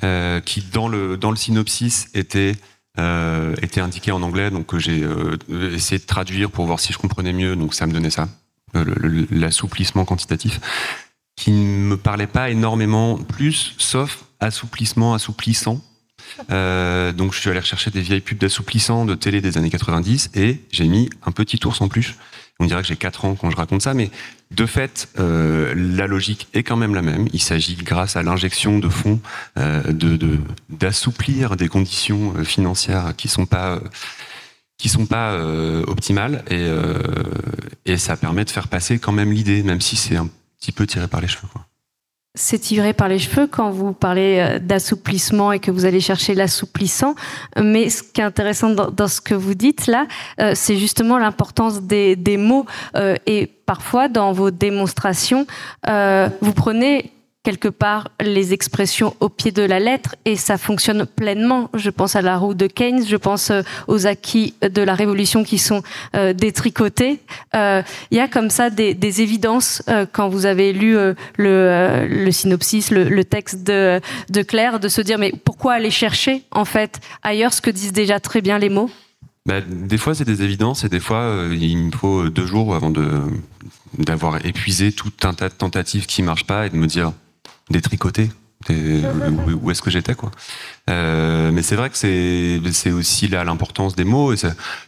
[0.05, 2.57] euh, qui dans le dans le synopsis était
[2.99, 5.37] euh, était indiqué en anglais, donc que j'ai euh,
[5.75, 7.57] essayé de traduire pour voir si je comprenais mieux.
[7.57, 8.29] Donc ça me donnait ça,
[8.73, 10.61] l'assouplissement quantitatif,
[11.37, 15.83] qui ne me parlait pas énormément plus, sauf assouplissement assouplissant
[16.51, 20.31] euh, donc je suis allé rechercher des vieilles pubs d'assouplissant de télé des années 90
[20.35, 22.15] et j'ai mis un petit ours en plus.
[22.59, 24.11] On dirait que j'ai 4 ans quand je raconte ça, mais
[24.51, 27.29] de fait, euh, la logique est quand même la même.
[27.35, 29.21] Il s'agit, grâce à l'injection de fonds,
[29.59, 29.83] euh,
[30.71, 33.81] d'assouplir des conditions financières qui sont pas
[34.79, 35.39] qui sont pas
[35.87, 40.29] optimales et, ça permet de faire passer quand même l'idée, même si c'est un
[40.61, 41.49] petit peu tiré par les cheveux.
[42.37, 46.35] C'est tiré par les cheveux quand vous parlez euh, d'assouplissement et que vous allez chercher
[46.35, 47.15] l'assouplissant.
[47.61, 50.07] Mais ce qui est intéressant dans, ce que vous dites là,
[50.41, 52.67] euh, c'est justement l'importance des, mots.
[52.95, 55.47] Euh, et parfois, dans vos démonstrations,
[55.87, 57.16] vous prenez
[57.47, 61.71] quelque part les expressions au pied de la lettre et ça fonctionne pleinement.
[61.75, 65.45] Je pense à la roue de Keynes, je pense euh, aux acquis de la révolution
[65.45, 65.85] qui sont
[66.17, 67.21] euh, détricotés.
[67.55, 69.83] Euh, il y a comme ça des, évidences
[70.13, 70.97] quand vous avez lu
[71.39, 74.01] le, synopsis, le, texte de,
[74.43, 78.19] Claire, de se dire mais pourquoi aller chercher en fait ailleurs ce que disent déjà
[78.19, 78.91] très bien les mots?
[79.47, 82.93] Bah, Des fois c'est des évidences et des fois il me faut deux jours avant
[83.97, 87.13] d'avoir épuisé tout un tas de tentatives qui marchent pas et de me dire
[87.71, 88.31] détricoter
[88.71, 90.31] où est-ce que j'étais quoi.
[90.91, 94.35] Euh, mais c'est vrai que c'est aussi là l'importance des mots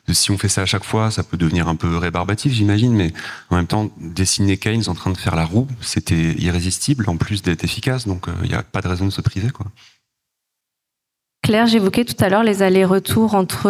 [0.08, 2.92] si on fait ça à chaque fois, ça peut devenir un peu rébarbatif, j'imagine.
[2.92, 3.12] Mais
[3.50, 7.42] en même temps, dessiner Keynes en train de faire la roue, c'était irrésistible en plus
[7.42, 8.06] d'être efficace.
[8.06, 9.66] Donc il n'y a pas de raison de se priver quoi.
[11.42, 13.68] Claire, j'évoquais tout à l'heure les allers-retours entre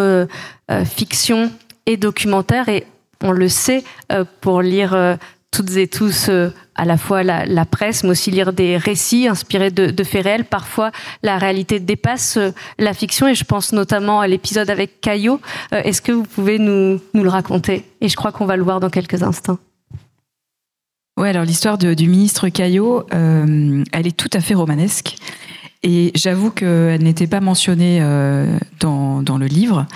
[0.70, 1.52] euh, fiction
[1.86, 2.86] et documentaire et
[3.22, 5.18] on le sait euh, pour lire
[5.50, 9.70] toutes et tous euh, à la fois la, presse, mais aussi lire des récits inspirés
[9.70, 10.44] de, faits réels.
[10.44, 10.92] Parfois,
[11.22, 15.40] la réalité dépasse euh, la fiction, et je pense notamment à l'épisode avec Caillot.
[15.72, 17.84] Euh, est-ce que vous pouvez nous, le raconter?
[18.00, 19.58] Et je crois qu'on va le voir dans quelques instants.
[21.16, 25.16] Oui, alors l'histoire du ministre Caillot, elle est tout à fait romanesque.
[25.82, 28.00] Et j'avoue qu'elle n'était pas mentionnée
[28.78, 29.86] dans, le livre.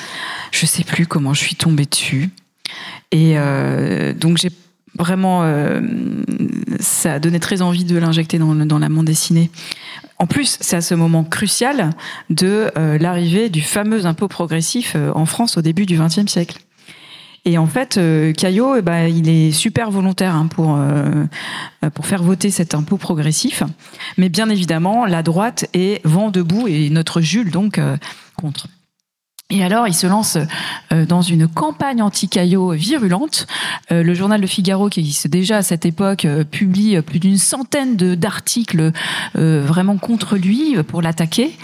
[0.51, 2.31] Je sais plus comment je suis tombée dessus.
[3.13, 3.37] Et
[4.17, 4.51] donc j'ai
[4.99, 5.81] vraiment, euh,
[6.81, 9.51] ça donné très envie de l'injecter dans, dans la bande dessinée.
[10.19, 11.91] En plus, c'est à ce moment crucial
[12.31, 16.59] de euh, l'arrivée du fameux impôt progressif euh, en France au début du XXe siècle.
[17.45, 17.99] Et en fait,
[18.37, 20.79] Caillot, eh ben, il est super volontaire hein, pour
[21.93, 23.65] pour faire voter cet impôt progressif,
[24.17, 27.81] mais bien évidemment, la droite est vent debout et notre Jules donc
[28.37, 28.69] contre.
[29.53, 30.39] Et alors, il se lance
[30.93, 33.47] euh, dans une campagne anti-caillot virulente.
[33.91, 37.37] Euh, le journal Le Figaro, qui existe déjà à cette époque, euh, publie plus d'une
[37.37, 38.93] centaine d'articles
[39.35, 41.57] vraiment contre lui pour l'attaquer.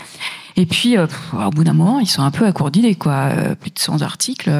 [0.56, 3.30] Et puis, au bout d'un moment, ils sont un peu accourdis, quoi.
[3.58, 4.50] plus de 100 articles.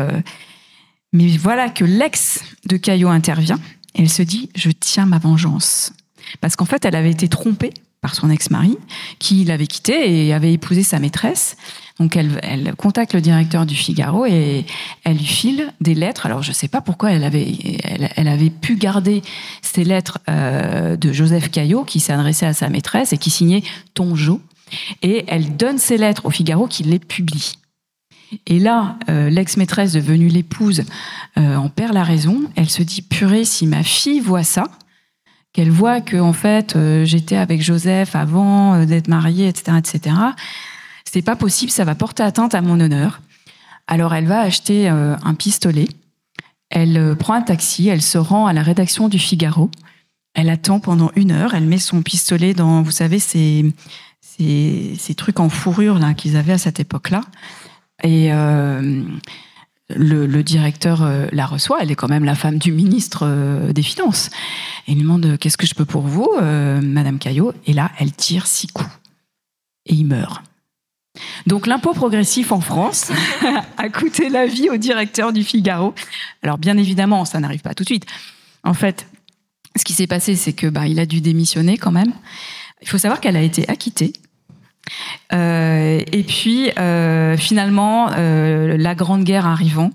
[1.13, 3.59] Mais voilà que l'ex de Caillot intervient
[3.99, 5.93] elle se dit, je tiens ma vengeance.
[6.41, 8.79] Parce qu'en fait, elle avait été trompée par son ex-mari,
[9.19, 11.57] qui l'avait quitté et avait épousé sa maîtresse.
[11.99, 14.65] Donc elle, contacte le directeur du Figaro et
[15.05, 16.27] elle lui file des lettres.
[16.27, 17.53] Alors je ne sais pas pourquoi elle avait,
[18.15, 19.23] elle, avait pu garder
[19.63, 23.63] ces lettres euh, de Joseph Caillot qui adressé à sa maîtresse et qui signait
[23.95, 24.41] Tonjo.
[25.03, 27.55] Et elle donne ces lettres au Figaro qui les publie.
[28.47, 30.85] Et là, euh, l'ex-maîtresse devenue l'épouse
[31.39, 32.43] euh, en perd la raison.
[32.57, 34.65] Elle se dit purée, si ma fille voit ça,
[35.59, 40.15] qu'elle voit que en fait euh, j'étais avec Joseph avant euh, d'être mariée, etc., etc.
[41.05, 43.21] C'est pas possible, ça va porter atteinte à mon honneur.
[43.89, 45.89] Alors elle va acheter euh, un pistolet.
[46.71, 49.69] Elle prend un taxi, elle se rend à la rédaction du Figaro.
[50.33, 51.55] Elle attend pendant une heure.
[51.55, 53.73] Elle met son pistolet dans, vous savez, ces
[54.21, 57.23] ces, trucs en fourrure qu'ils avaient à cette époque-là.
[58.05, 58.31] Et
[59.95, 63.83] le, directeur euh, la reçoit, elle est quand même la femme du ministre euh, des
[63.83, 64.31] Finances.
[64.87, 67.53] Et il lui demande Qu'est-ce que je peux pour vous, euh, Madame Caillot?
[67.67, 68.91] Et là, elle tire six coups.
[69.87, 70.43] Et il meurt.
[71.47, 73.11] Donc l'impôt progressif en France
[73.77, 75.95] a coûté la vie au directeur du Figaro.
[76.43, 78.07] Alors bien évidemment, ça n'arrive pas tout de suite.
[78.63, 79.09] En fait,
[79.77, 82.13] ce qui s'est passé, c'est que bah, il a dû démissionner quand même.
[82.83, 84.28] Il faut savoir qu'elle a été acquittée euh,
[85.31, 89.91] et puis euh, finalement, euh, la Grande Guerre arrivant,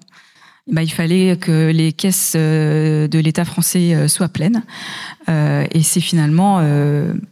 [0.72, 4.64] bah, il fallait que les caisses de l'État français soient pleines.
[5.28, 6.62] et c'est finalement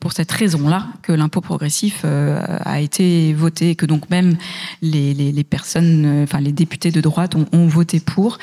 [0.02, 4.36] pour cette raison-là que l'impôt progressif a été voté, que donc même
[4.82, 8.38] les, personnes, enfin les députés de droite ont, ont voté pour,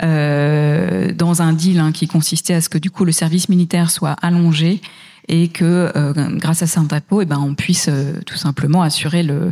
[0.00, 4.14] dans un deal hein, qui consistait à ce que du coup le service militaire soit
[4.22, 4.80] allongé
[5.28, 9.50] et que euh, grâce à impôt, eh ben, on puisse euh, tout simplement assurer euh,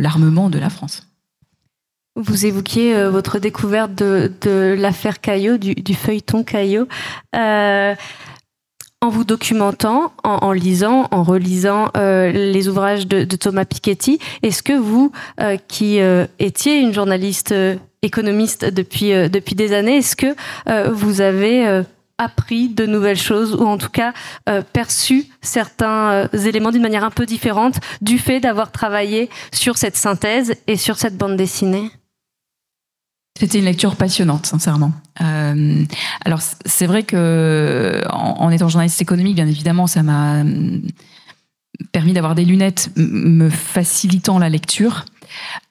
[0.00, 1.06] l'armement de la France.
[2.16, 6.88] Vous évoquiez votre découverte de, l'affaire Caillot, du, feuilleton Caillot.
[9.00, 14.72] En vous documentant, en, lisant, en relisant les ouvrages de, de, Thomas Piketty, est-ce que
[14.72, 15.12] vous,
[15.68, 16.00] qui
[16.40, 17.54] étiez une journaliste
[18.02, 20.34] économiste depuis depuis des années, est-ce que
[20.90, 21.84] vous avez
[22.18, 24.12] appris de nouvelles choses ou en tout cas
[24.48, 29.78] euh, perçu certains euh, éléments d'une manière un peu différente du fait d'avoir travaillé sur
[29.78, 31.90] cette synthèse et sur cette bande dessinée?
[33.38, 34.92] C'était une lecture passionnante, sincèrement.
[35.20, 35.84] Euh,
[36.24, 40.82] alors c'est vrai que en, étant journaliste économique, bien évidemment, ça m'a hum,
[41.92, 45.04] permis d'avoir des lunettes me facilitant la lecture.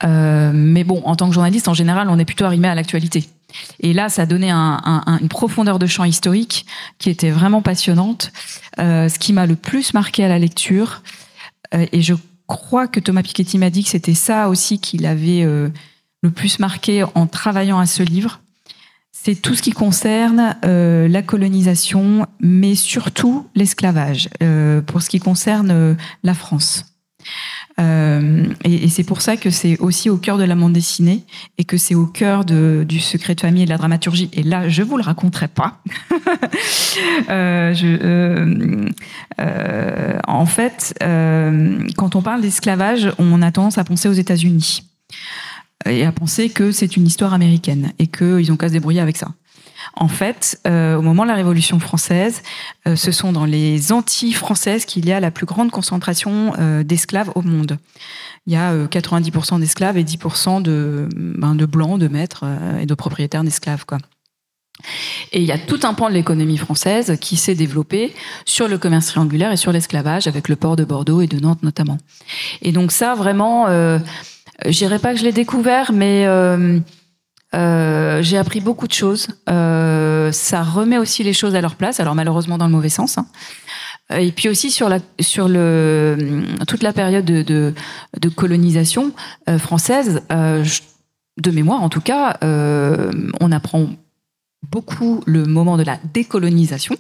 [0.04, 3.28] Mais bon, en tant que journaliste, en général, on est plutôt arrimé à l'actualité.
[3.80, 6.66] Et là, ça donnait un, un, une profondeur de champ historique
[6.98, 8.32] qui était vraiment passionnante.
[8.80, 11.02] Euh, ce qui m'a le plus marqué à la lecture,
[11.74, 12.14] euh, et je
[12.48, 15.70] crois que Thomas Piketty m'a dit que c'était ça aussi qui l'avait euh,
[16.22, 18.42] le plus marqué en travaillant à ce livre,
[19.12, 24.30] c'est tout ce qui concerne la colonisation, mais surtout l'esclavage,
[24.86, 26.86] pour ce qui concerne la France.
[27.80, 31.24] Euh, et, c'est pour ça que c'est aussi au cœur de la bande dessinée
[31.58, 34.30] et que c'est au cœur du secret de famille et de la dramaturgie.
[34.34, 35.82] Et là, je vous le raconterai pas.
[37.30, 37.74] euh,
[39.40, 40.96] euh, en fait,
[41.98, 44.84] quand on parle d'esclavage, on a tendance à penser aux États-Unis
[45.86, 49.18] et à penser que c'est une histoire américaine et qu'ils ont qu'à se débrouiller avec
[49.18, 49.30] ça.
[49.96, 52.42] En fait, euh, au moment de la Révolution française,
[52.88, 56.84] euh, ce sont dans les Antilles françaises qu'il y a la plus grande concentration euh,
[56.84, 57.78] d'esclaves au monde.
[58.46, 62.46] Il y a 90% d'esclaves et 10% de, ben, de blancs, de maîtres
[62.80, 63.84] et de propriétaires d'esclaves.
[65.34, 68.14] Et il y a tout un pan de l'économie française qui s'est développé
[68.46, 71.64] sur le commerce triangulaire et sur l'esclavage, avec le port de Bordeaux et de Nantes
[71.64, 71.98] notamment.
[72.62, 74.00] Et donc ça, vraiment, euh,
[74.66, 76.26] je dirais pas que je l'ai découvert, mais
[77.54, 79.28] j'ai appris beaucoup de choses.
[79.50, 83.18] Euh, ça remet aussi les choses à leur place, alors malheureusement dans le mauvais sens.
[83.18, 83.28] Hein.
[84.10, 84.90] Et puis aussi sur
[86.68, 87.74] toute la période de,
[88.36, 89.12] colonisation
[89.50, 90.64] euh, française, euh,
[91.38, 93.88] de mémoire en tout cas, euh, on apprend
[94.72, 96.96] beaucoup le moment de la décolonisation.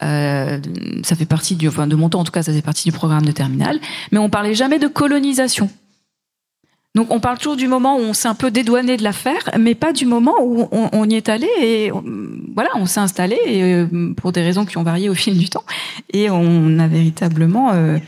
[0.00, 3.24] ça fait partie du, de mon temps en tout cas, ça fait partie du programme
[3.24, 3.80] de terminal.
[4.12, 5.70] Mais on parlait jamais de colonisation.
[6.94, 9.74] Donc on parle toujours du moment où on s'est un peu dédouané de l'affaire, mais
[9.74, 11.92] pas du moment où on, y est allé et
[12.54, 15.64] voilà, on s'est installé euh, pour des raisons qui ont varié au fil du temps
[16.12, 17.98] et on a véritablement euh,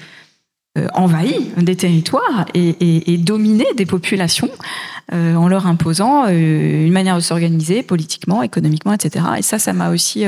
[0.79, 4.51] euh, envahi des territoires et, dominé des populations
[5.13, 9.25] en leur imposant une manière de s'organiser politiquement, économiquement, etc.
[9.39, 10.25] Et ça, ça m'a aussi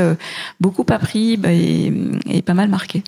[0.61, 3.05] beaucoup appris bah, et pas mal marqué.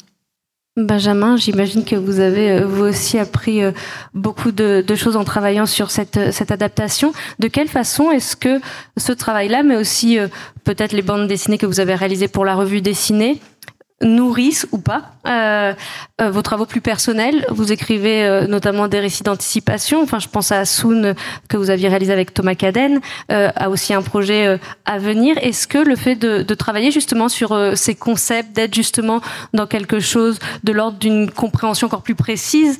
[0.76, 3.70] Benjamin, j'imagine que vous avez euh, vous aussi appris euh,
[4.12, 7.12] beaucoup de, choses en travaillant sur cette, euh, cette adaptation.
[7.38, 8.60] De quelle façon est-ce que
[8.96, 10.18] ce travail-là, mais aussi
[10.64, 13.38] peut-être les bandes dessinées que vous avez réalisées pour la revue dessinée,
[14.02, 15.72] nourrissent ou pas euh,
[16.20, 17.46] euh, vos travaux plus personnels.
[17.48, 20.02] Vous écrivez euh, notamment des récits d'anticipation.
[20.02, 21.14] Enfin, je pense à Soon
[21.48, 25.36] que vous aviez réalisé avec Thomas Caden, a aussi un projet à venir.
[25.40, 29.20] Est-ce que le fait de, de travailler justement sur ces concepts, d'être justement
[29.52, 32.78] dans quelque chose de l'ordre d'une compréhension encore plus précise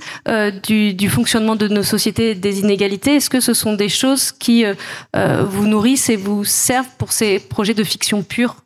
[0.63, 4.65] du, du, fonctionnement de nos sociétés, des inégalités, est-ce que ce sont des choses qui
[5.15, 8.57] vous nourrissent et vous servent pour ces projets de fiction pure?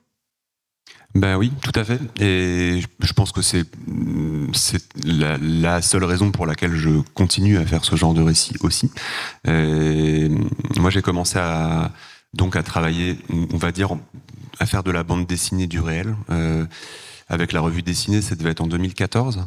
[1.14, 1.98] Ben oui, tout à fait.
[2.20, 3.64] Et je pense que c'est
[5.04, 8.90] la, seule raison pour laquelle je continue à faire ce genre de récit aussi.
[9.44, 11.92] moi, j'ai commencé à
[12.34, 13.18] donc à travailler,
[13.52, 13.96] on va dire,
[14.58, 16.66] à faire de la bande dessinée du réel euh,
[17.28, 18.22] avec la revue dessinée.
[18.22, 19.46] Ça devait être en 2014.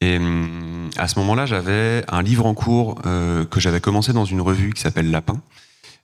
[0.00, 4.24] Et hum, à ce moment-là, j'avais un livre en cours euh, que j'avais commencé dans
[4.24, 5.40] une revue qui s'appelle Lapin,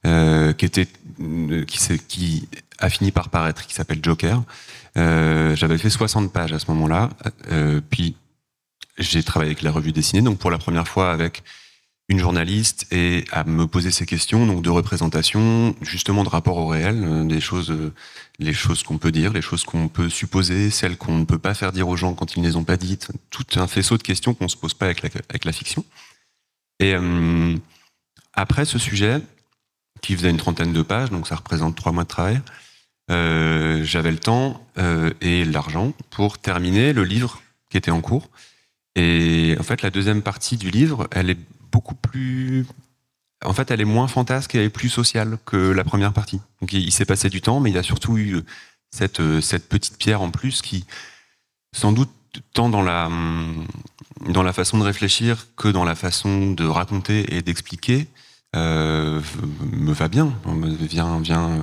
[0.06, 2.48] euh, qui
[2.78, 4.42] a fini par paraître, qui s'appelle Joker.
[4.96, 7.10] Euh, j'avais fait 60 pages à ce moment-là.
[7.50, 8.16] Euh, puis
[8.98, 11.42] j'ai travaillé avec la revue dessinée, donc pour la première fois avec
[12.08, 16.66] une journaliste et à me poser ces questions donc de représentation, justement de rapport au
[16.66, 17.72] réel, euh, des choses,
[18.40, 21.54] les choses qu'on peut dire, les choses qu'on peut supposer, celles qu'on ne peut pas
[21.54, 24.02] faire dire aux gens quand ils ne les ont pas dites, tout un faisceau de
[24.02, 25.84] questions qu'on se pose pas avec la fiction.
[26.80, 26.94] Et
[28.32, 29.20] après ce sujet,
[30.00, 32.40] qui faisait une trentaine de pages, donc ça représente trois mois de travail,
[33.10, 38.28] euh, j'avais le temps euh, et l'argent pour terminer le livre qui était en cours.
[38.96, 41.38] Et en fait, la deuxième partie du livre, elle est
[41.70, 42.66] beaucoup plus.
[43.44, 46.40] En fait, elle est moins fantasque et plus sociale que la première partie.
[46.60, 48.42] Donc, il, s'est passé du temps, mais il y a surtout eu
[48.90, 50.84] cette, cette petite pierre en plus qui,
[51.72, 52.10] sans doute,
[52.52, 53.08] tant dans la,
[54.28, 58.08] dans la façon de réfléchir que dans la façon de raconter et d'expliquer,
[58.56, 59.20] euh,
[59.72, 60.32] me va bien,
[60.80, 61.62] vient, vient euh,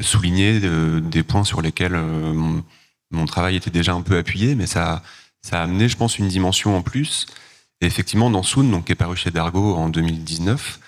[0.00, 2.60] souligner euh, des points sur lesquels euh,
[3.10, 5.02] mon, travail était déjà un peu appuyé, mais ça,
[5.50, 7.26] a amené, je pense, une dimension en plus.
[7.80, 10.80] Et effectivement, dans Soon, donc, qui est paru chez Dargo en 2019,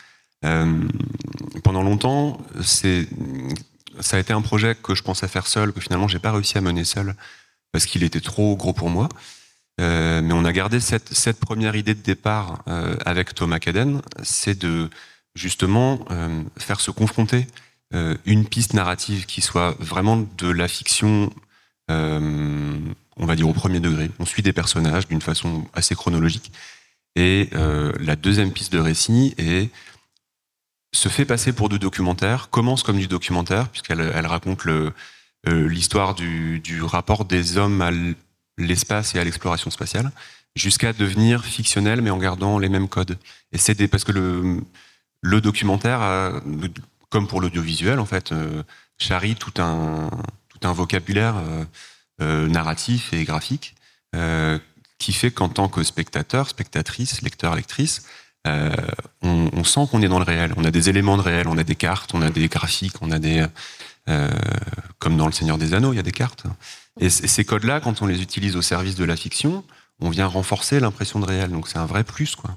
[1.62, 6.18] pendant longtemps, ça a été un projet que je pensais faire seul, que finalement j'ai
[6.18, 7.14] pas réussi à mener seul
[7.72, 9.10] parce qu'il était trop gros pour moi.
[9.78, 12.64] mais on a gardé cette première idée de départ
[13.04, 14.88] avec Thomas Caden, c'est de
[15.34, 16.06] justement
[16.56, 17.46] faire se confronter
[17.92, 21.32] euh, une piste narrative qui soit vraiment de la fiction,
[21.90, 22.78] euh,
[23.16, 24.10] on va dire au premier degré.
[24.20, 26.52] On suit des personnages d'une façon assez chronologique.
[27.16, 29.34] Et euh, la deuxième piste de récit
[30.92, 34.64] se fait passer pour du documentaire, commence comme du documentaire, puisqu'elle elle raconte
[35.46, 37.90] l'histoire du, du, rapport des hommes à
[38.58, 40.12] l'espace et à l'exploration spatiale,
[40.54, 43.18] jusqu'à devenir fictionnel, mais en gardant les mêmes codes.
[43.52, 44.60] Et c'est parce que le,
[45.22, 46.40] le documentaire, a,
[47.10, 48.62] comme pour l'audiovisuel, en fait, euh,
[48.96, 50.08] charrie tout un,
[50.48, 51.64] tout un vocabulaire euh,
[52.22, 53.74] euh, narratif et graphique
[54.98, 58.04] qui fait qu'en tant que spectateur, spectatrice, lecteur, lectrice,
[58.44, 60.52] on, sent qu'on est dans le réel.
[60.56, 63.12] On a des éléments de réel, on a des cartes, on a des graphiques, on
[63.12, 63.46] a des...
[64.98, 66.42] Comme dans Le Seigneur des Anneaux, il y a des cartes.
[66.98, 69.64] Et ces codes-là, quand on les utilise au service de la fiction,
[70.00, 71.50] on vient renforcer l'impression de réel.
[71.50, 72.56] Donc c'est un vrai plus, quoi.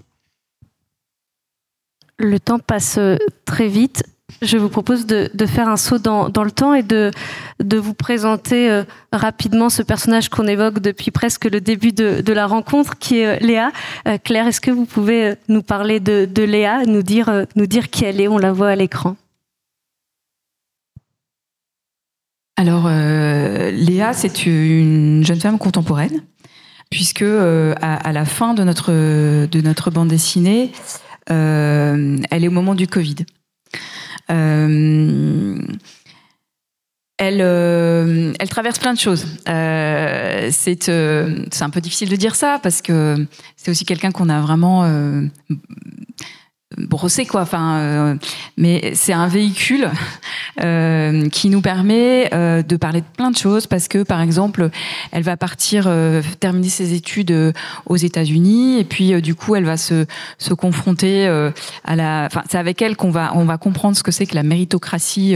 [2.18, 3.00] Le temps passe
[3.46, 4.04] très vite
[4.42, 7.12] je vous propose de, faire un saut dans, le temps et de,
[7.60, 12.98] vous présenter euh, rapidement ce personnage qu'on évoque depuis presque le début de, la rencontre,
[12.98, 13.72] qui est euh, Léa.
[14.08, 18.28] Euh, Claire, est-ce que vous pouvez nous parler de, Léa, nous dire, qui elle est?
[18.28, 19.16] On la voit à l'écran.
[22.56, 26.22] Alors, Léa, c'est une jeune femme contemporaine,
[26.92, 30.72] puisque à, la fin de notre, de notre bande dessinée,
[31.28, 33.26] elle est au moment du Covid.
[34.30, 35.58] Euh,
[37.18, 39.26] elle, euh, elle traverse plein de choses.
[39.48, 44.42] Euh, c'est un peu difficile de dire ça parce que c'est aussi quelqu'un qu'on a
[44.42, 44.84] vraiment
[46.78, 47.42] brossé quoi.
[47.42, 48.16] Enfin euh,
[48.58, 49.90] mais c'est un véhicule
[50.64, 53.68] euh, qui nous permet euh, de parler de plein de choses.
[53.68, 54.70] Parce que par exemple
[55.12, 55.90] elle va partir
[56.40, 57.54] terminer ses études
[57.86, 58.80] aux États-Unis.
[58.80, 60.06] Et puis du coup elle va se
[60.38, 61.28] se confronter
[61.84, 64.36] à la enfin c'est avec elle qu'on va on va comprendre ce que c'est que
[64.36, 65.36] la méritocratie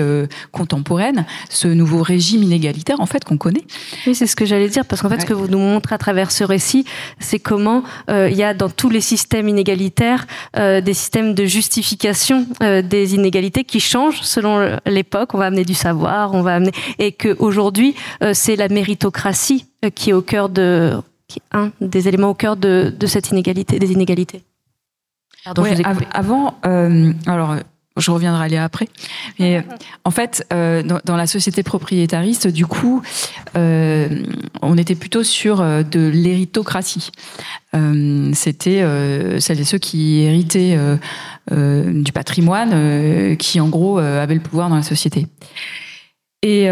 [0.52, 3.64] contemporaine ce nouveau régime inégalitaire en fait qu'on connaît.
[4.06, 4.86] Oui c'est ce que j'allais dire.
[4.86, 6.86] Parce qu'en fait ce que vous nous montrez à travers ce récit
[7.20, 10.26] c'est comment il y a dans tous les systèmes inégalitaires
[10.56, 15.34] des systèmes de justification euh, des inégalités qui changent selon l'époque.
[15.34, 19.66] On va amener du savoir, on va amener et que aujourd'hui euh, c'est la méritocratie
[19.86, 20.94] euh, qui est au cœur de
[21.28, 24.44] qui est un des éléments au cœur de, de cette inégalité, des inégalités.
[25.44, 25.64] Pardon,
[26.14, 26.56] avant,
[27.26, 27.56] alors
[27.98, 28.88] je reviendrai à après.
[29.40, 29.64] Mais
[30.04, 33.02] en fait, euh, dans, la société propriétariste, du coup,
[33.56, 34.24] euh,
[34.62, 37.12] on était plutôt sur euh, de l'héritocratie.
[38.34, 38.84] C'était
[39.40, 40.80] celles et ceux qui héritaient
[41.52, 45.28] du patrimoine, qui en gros avaient le pouvoir dans la société.
[46.42, 46.64] Et,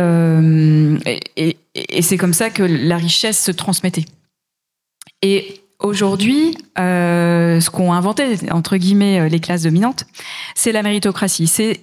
[1.35, 4.05] et, et c'est comme ça que la richesse se transmettait.
[5.21, 10.05] Et Aujourd'hui, euh, ce qu'ont inventé, entre guillemets, euh, les classes dominantes,
[10.55, 11.47] c'est la méritocratie.
[11.47, 11.81] C'est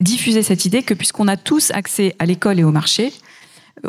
[0.00, 3.12] diffuser cette idée que puisqu'on a tous accès à l'école et au marché,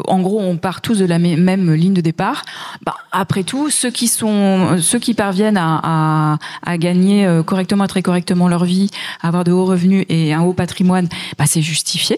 [0.08, 2.44] en gros, on part tous de la même ligne de départ.
[2.86, 6.38] Bah, après tout, ceux qui sont, ceux qui parviennent à,
[6.78, 8.90] gagner euh, correctement, très correctement leur vie,
[9.22, 12.18] avoir de hauts revenus et un haut patrimoine, bah, c'est justifié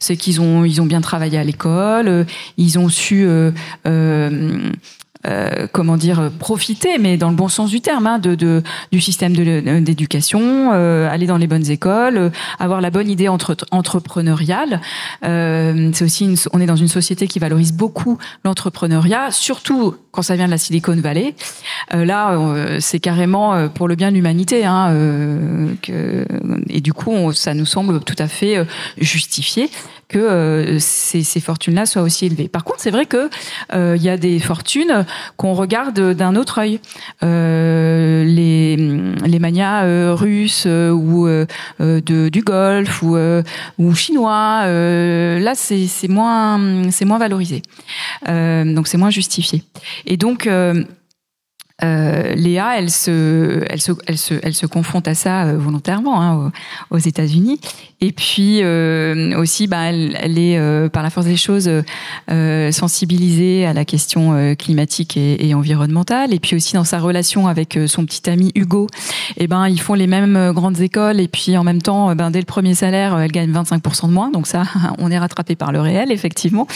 [0.00, 3.52] c'est qu'ils ont ils ont bien travaillé à l'école, ils ont su euh,
[5.72, 8.62] comment dire, profiter, mais dans le bon sens du terme, hein, de,
[8.92, 13.56] du système d'éducation, euh, aller dans les bonnes écoles, euh, avoir la bonne idée entre,
[13.70, 14.80] entrepreneuriale.
[15.24, 20.36] Euh, c'est aussi, on est dans une société qui valorise beaucoup l'entrepreneuriat, surtout quand ça
[20.36, 21.34] vient de la Silicon Valley.
[21.92, 22.38] là,
[22.78, 24.94] c'est carrément pour le bien de l'humanité, hein,
[26.68, 28.64] et du coup, ça nous semble tout à fait
[28.98, 29.70] justifié
[30.08, 32.48] que euh, ces, ces fortunes-là soient aussi élevées.
[32.48, 33.28] Par contre, c'est vrai que
[33.74, 35.04] euh, il y a des fortunes
[35.36, 36.80] qu'on regarde d'un autre œil.
[37.22, 43.16] Euh, les, les manias russes ou de, du Golfe ou,
[43.78, 47.62] ou chinois, là c'est moins c'est moins valorisé.
[48.26, 49.62] donc c'est moins justifié.
[50.06, 50.48] Et donc
[51.82, 56.22] euh, Léa, elle se, elle se, elle se, elle se confronte à ça euh, volontairement
[56.22, 56.52] hein,
[56.90, 57.58] aux, États-Unis.
[58.00, 61.70] Et puis euh, aussi, bah, elle, est par la force des choses
[62.28, 66.32] sensibilisée à la question climatique et, environnementale.
[66.32, 68.88] Et puis aussi dans sa relation avec son petit ami Hugo,
[69.36, 71.18] eh ben ils font les mêmes grandes écoles.
[71.18, 74.30] Et puis en même temps, ben dès le premier salaire, elle gagne 25% de moins.
[74.30, 74.64] Donc ça,
[74.98, 76.66] on est rattrapé par le réel, effectivement.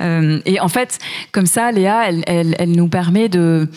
[0.00, 0.98] et en fait,
[1.30, 3.68] comme ça, Léa, elle, elle nous permet de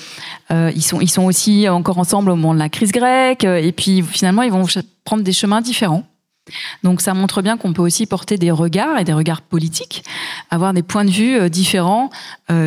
[0.51, 3.45] euh, ils, sont, aussi encore ensemble au moment de la crise grecque.
[3.45, 4.65] Euh, et puis finalement, ils vont
[5.03, 6.03] prendre des chemins différents.
[6.83, 10.03] Donc ça montre bien qu'on peut aussi porter des regards et des regards politiques,
[10.51, 12.11] avoir des points de vue euh, différents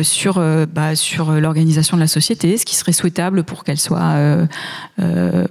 [0.03, 4.45] sur bah, sur l'organisation de la société, ce qui serait souhaitable pour qu'elle soit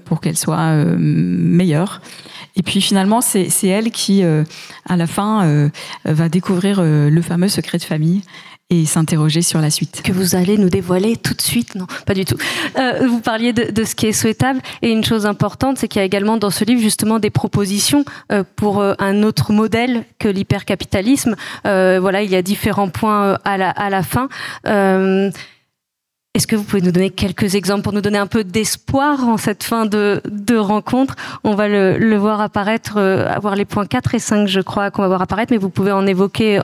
[0.04, 2.02] pour qu'elle soit meilleure.
[2.54, 5.70] Et puis finalement, c'est elle qui, à la fin,
[6.04, 8.20] va découvrir le fameux secret de famille
[8.70, 10.02] et s'interroger sur la suite.
[10.04, 12.36] Que vous allez nous dévoiler tout de suite Non, pas du tout.
[12.78, 16.00] Euh, vous parliez de, de, ce qui est souhaitable et une chose importante, c'est qu'il
[16.00, 20.04] y a également dans ce livre justement des propositions euh, pour euh, un autre modèle
[20.18, 21.34] que l'hypercapitalisme.
[21.66, 24.28] Euh, voilà, il y a différents points euh, à la, à la fin.
[26.39, 29.39] Est-ce que vous pouvez nous donner quelques exemples pour nous donner un peu d'espoir en
[29.39, 30.22] cette fin de,
[30.57, 31.16] rencontre?
[31.43, 35.03] On va le, voir apparaître, euh, avoir les points 4 et 5, je crois, qu'on
[35.03, 36.61] va voir apparaître, mais vous pouvez en évoquer,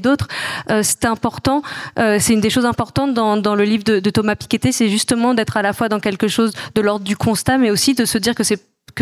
[0.00, 0.28] d'autres.
[0.70, 1.62] Euh, c'est important,
[1.98, 5.56] euh, c'est une des choses importantes dans, le livre de, Thomas Piketty, c'est justement d'être
[5.56, 8.36] à la fois dans quelque chose de l'ordre du constat, mais aussi de se dire
[8.36, 8.44] que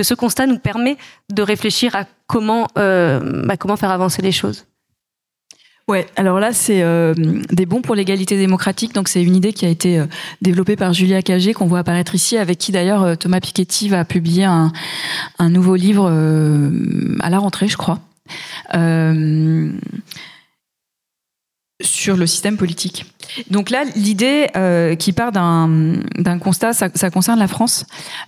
[0.03, 0.97] ce constat nous permet
[1.31, 4.65] de réfléchir à comment, bah, comment faire avancer les choses.
[5.89, 7.15] Ouais, alors là, c'est euh,
[7.51, 8.93] des bons pour l'égalité démocratique.
[8.93, 10.05] Donc, c'est une idée qui a été euh,
[10.43, 14.05] développée par Julia Cagé, qu'on voit apparaître ici, avec qui d'ailleurs euh, Thomas Piketty va
[14.05, 14.71] publier un,
[15.41, 16.13] nouveau livre
[17.21, 18.01] à la rentrée, je crois,
[21.81, 23.07] sur le système politique.
[23.51, 24.49] Donc là, l'idée
[24.99, 27.87] qui part d'un constat, ça, concerne la France,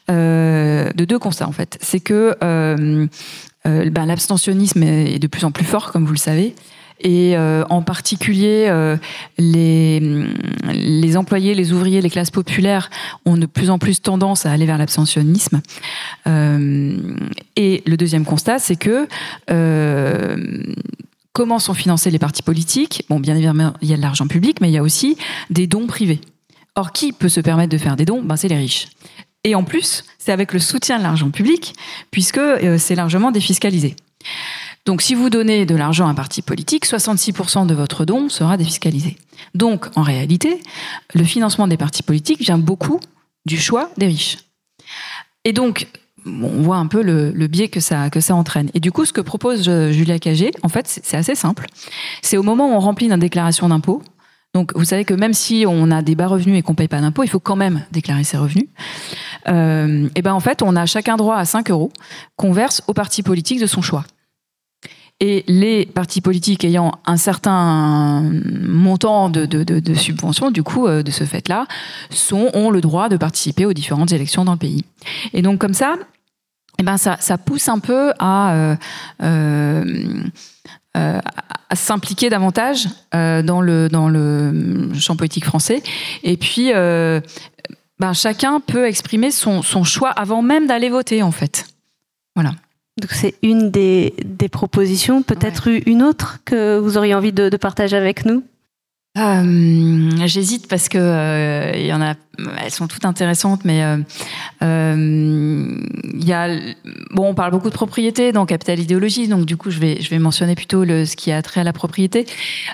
[0.08, 1.76] de deux constats en fait.
[1.82, 6.54] C'est que ben, l'abstentionnisme est de plus en plus fort, comme vous le savez
[7.00, 8.96] et euh, en particulier euh,
[9.38, 12.90] les, employés, les ouvriers, les classes populaires
[13.24, 15.62] ont de plus en plus tendance à aller vers l'abstentionnisme.
[16.26, 17.16] Euh,
[17.56, 19.08] et le deuxième constat, c'est que
[21.32, 23.04] comment sont financés les partis politiques?
[23.08, 25.16] Bon, bien évidemment, il y a de l'argent public, mais il y a aussi
[25.48, 26.20] des dons privés.
[26.76, 28.22] Or, qui peut se permettre de faire des dons?
[28.22, 28.88] Ben, C'est les riches.
[29.42, 31.74] Et en plus, c'est avec le soutien de l'argent public,
[32.10, 32.40] puisque
[32.78, 33.96] c'est largement défiscalisé.
[34.86, 38.56] Donc, si vous donnez de l'argent à un parti politique, 66% de votre don sera
[38.56, 39.16] défiscalisé.
[39.54, 40.62] Donc, en réalité,
[41.14, 42.98] le financement des partis politiques vient beaucoup
[43.46, 44.38] du choix des riches.
[45.44, 45.86] Et donc,
[46.26, 48.70] on voit un peu le, biais que ça, entraîne.
[48.74, 51.66] Et du coup, ce que propose euh, Julia Cagé, en fait, c'est assez simple.
[52.22, 54.02] C'est au moment où on remplit une déclaration d'impôt.
[54.52, 57.00] Donc, vous savez que même si on a des bas revenus et qu'on paye pas
[57.00, 58.66] d'impôt, il faut quand même déclarer ses revenus.
[59.48, 61.92] Euh, et ben, en fait, on a chacun droit à 5 euros
[62.36, 64.04] qu'on verse au parti politique de son choix.
[65.22, 68.22] Et les partis politiques ayant un certain
[68.62, 71.66] montant de, de, subventions, du coup, euh, de ce fait-là,
[72.32, 74.84] ont le droit de participer aux différentes élections dans le pays.
[75.34, 75.96] Et donc comme ça,
[76.78, 78.76] eh ben ça, pousse un peu à euh,
[79.22, 81.20] euh,
[81.74, 85.82] s'impliquer davantage dans le champ politique français.
[86.22, 91.66] Et puis, ben chacun peut exprimer son choix avant même d'aller voter, en fait.
[92.34, 92.52] Voilà.
[92.98, 95.82] Donc c'est une des, des propositions, peut-être ouais.
[95.86, 98.42] une autre que vous auriez envie de, de partager avec nous?
[99.18, 102.14] Euh, J'hésite parce que euh, il y en a,
[102.62, 103.96] elles sont toutes intéressantes, mais euh,
[106.14, 106.48] il y a,
[107.10, 110.10] bon, on parle beaucoup de propriété dans Capital Idéologie, donc du coup, je vais, je
[110.10, 112.24] vais mentionner plutôt le, ce qui a trait à la propriété.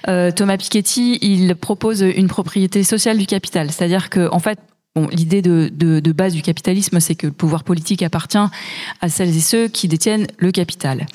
[0.04, 4.58] Thomas Piketty, il propose une propriété sociale du capital, c'est-à-dire que, en fait,
[5.12, 9.68] L'idée de, base du capitalisme, c'est que le pouvoir politique appartient à celles et ceux
[9.68, 11.06] qui détiennent le capital.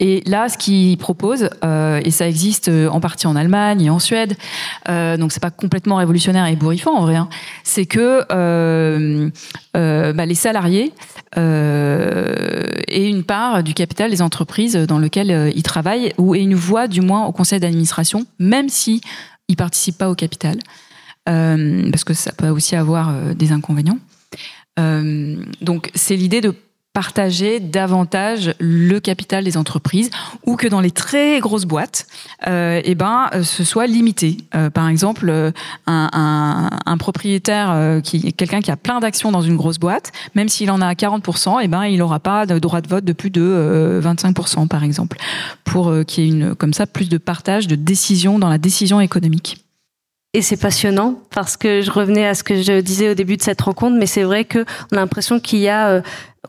[0.00, 3.98] Et là, ce qu'il propose, euh, et ça existe en partie en Allemagne et en
[3.98, 4.36] Suède,
[4.88, 7.28] euh, donc c'est pas complètement révolutionnaire et bourrifant en vrai, hein,
[7.64, 9.30] c'est que euh,
[9.76, 10.92] euh bah, les salariés
[11.36, 16.42] euh, aient une part du capital des entreprises dans lesquelles euh, ils travaillent ou aient
[16.42, 19.00] une voix du moins au conseil d'administration, même si
[19.48, 20.58] ils participent pas au capital
[21.28, 23.98] euh, parce que ça peut aussi avoir euh, des inconvénients.
[24.78, 26.54] Euh, donc c'est l'idée de
[26.92, 30.10] partager davantage le capital des entreprises
[30.46, 32.06] ou que dans les très grosses boîtes,
[32.46, 34.38] euh, eh ben, ce soit limité.
[34.72, 35.52] Par exemple,
[35.86, 40.94] un, propriétaire, quelqu'un qui a plein d'actions dans une grosse boîte, même s'il en a
[40.94, 44.66] 40%, eh ben, il n'aura pas de droit de vote de plus de euh, 25%,
[44.66, 45.18] par exemple,
[45.64, 49.02] pour qu'il y ait une, comme ça plus de partage de décision dans la décision
[49.02, 49.65] économique
[50.36, 53.42] et c'est passionnant parce que je revenais à ce que je disais au début de
[53.42, 56.02] cette rencontre, mais c'est vrai que on a l'impression qu'il y a euh,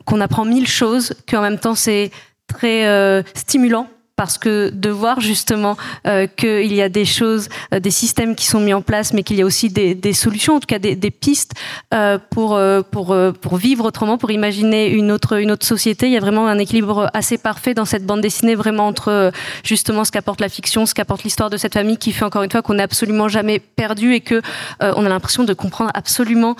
[0.04, 2.10] qu'on apprend mille choses, qu'en même temps c'est
[2.48, 7.78] très euh, stimulant parce que de voir justement euh, qu'il y a des choses, euh,
[7.78, 10.60] des systèmes qui sont mis en place, mais qu'il y a aussi des, solutions, en
[10.60, 11.52] tout cas des, pistes
[11.94, 16.08] euh, pour vivre autrement, pour imaginer une autre société.
[16.08, 19.30] Il y a vraiment un équilibre assez parfait dans cette bande dessinée, vraiment entre
[19.62, 22.50] justement ce qu'apporte la fiction, ce qu'apporte l'histoire de cette famille, qui fait encore une
[22.50, 24.42] fois qu'on n'est absolument jamais perdu et que
[24.80, 26.56] on a l'impression de comprendre absolument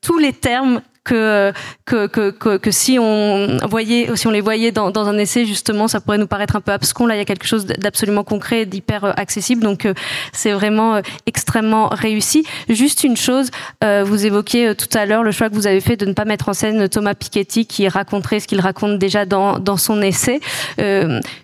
[0.00, 1.52] tous les termes que,
[1.86, 5.46] que, que, que, que si on voyait, si on les voyait dans, dans un essai,
[5.46, 7.06] justement, ça pourrait nous paraître un peu abscon.
[7.06, 9.62] Là, il y a quelque chose d'absolument concret, d'hyper euh, accessible.
[9.62, 9.94] Donc, euh,
[10.32, 12.44] c'est vraiment euh, extrêmement réussi.
[12.68, 13.50] Juste une chose,
[13.82, 16.48] vous évoquiez tout à l'heure le choix que vous avez fait de ne pas mettre
[16.48, 20.40] en scène Thomas Piketty qui raconterait ce qu'il raconte déjà dans, dans son essai.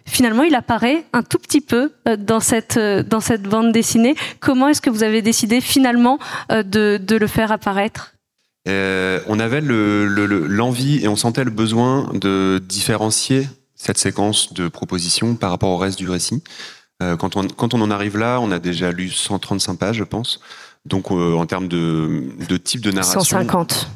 [0.07, 4.15] Finalement, il apparaît un tout petit peu dans cette, dans cette bande dessinée.
[4.41, 6.19] Comment est-ce que vous avez décidé finalement
[6.51, 8.14] de, de le faire apparaître?
[8.67, 14.55] Euh, on avait l'envie le, le, et on sentait le besoin de différencier cette séquence
[14.55, 16.43] de propositions par rapport au reste du récit.
[17.03, 20.05] Euh, quand, on, quand on en arrive là, on a déjà lu 135 pages, je
[20.05, 20.41] pense.
[20.87, 23.21] donc en termes de, de, type de narration.
[23.21, 23.91] 150.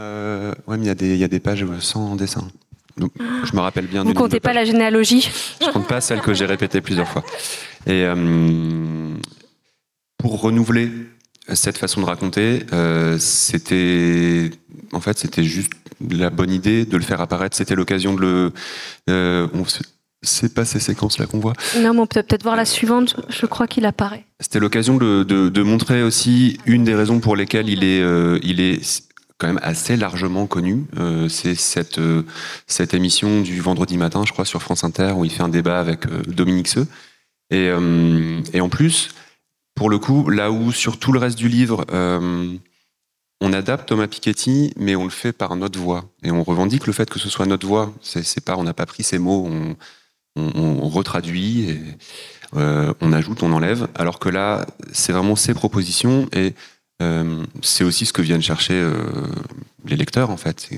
[0.00, 2.48] Euh, ouais, mais il y, a des pages sans dessin.
[2.96, 4.04] Donc, je me rappelle bien.
[4.04, 5.28] Vous comptez pas la généalogie?
[5.60, 7.24] Je compte pas celle que j'ai répétée plusieurs fois.
[7.86, 8.06] Et
[10.18, 10.90] pour renouveler
[11.54, 12.66] cette façon de raconter,
[13.18, 14.50] c'était
[14.92, 15.72] en fait c'était juste
[16.10, 17.56] la bonne idée de le faire apparaître.
[17.56, 18.52] C'était l'occasion de le.
[19.10, 19.46] Euh,
[20.22, 21.52] c'est pas ces séquences-là qu'on voit.
[21.76, 23.16] Non, mais on peut peut-être voir la suivante.
[23.28, 24.24] Je crois qu'il apparaît.
[24.40, 28.60] C'était l'occasion de, de, montrer aussi une des raisons pour lesquelles il est, euh, il
[28.60, 29.04] est
[29.38, 30.86] quand même assez largement connu.
[30.98, 32.22] Euh, c'est cette, euh,
[32.66, 35.78] cette émission du vendredi matin, je crois, sur France Inter, où il fait un débat
[35.78, 36.88] avec Dominique Seux.
[37.50, 37.70] Et,
[38.52, 39.08] et en plus,
[39.78, 41.86] pour le coup, là où sur tout le reste du livre,
[43.40, 46.04] on adapte Thomas Piketty, mais on le fait par notre voix.
[46.24, 47.92] Et on revendique le fait que ce soit notre voix.
[48.02, 49.48] C'est pas, on n'a pas pris ces mots,
[50.36, 51.80] on, retraduit, et,
[52.56, 53.88] euh, on ajoute, on enlève.
[53.94, 56.54] Alors que là, c'est vraiment ses propositions et
[57.00, 58.92] euh, c'est aussi ce que viennent chercher euh,
[59.84, 60.68] les lecteurs en fait.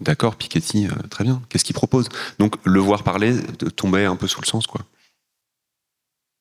[0.00, 1.42] D'accord, Piketty, très bien.
[1.50, 2.08] Qu'est-ce qu'il propose?
[2.38, 3.36] Donc le voir parler
[3.76, 4.80] tombait un peu sous le sens, quoi.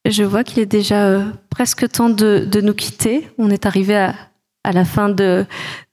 [0.06, 3.30] Je vois qu'il est déjà presque temps de, nous quitter.
[3.38, 4.14] On est arrivé à,
[4.72, 5.46] la fin de,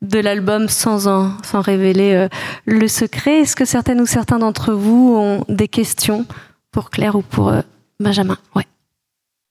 [0.03, 2.29] l'album sans, révéler euh,
[2.67, 3.41] le secret.
[3.41, 6.25] Est-ce que certaines ou certains d'entre vous ont des questions
[6.71, 7.63] pour Claire ou pour euh,
[7.99, 8.39] Benjamin?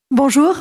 [0.10, 0.56] Bonjour.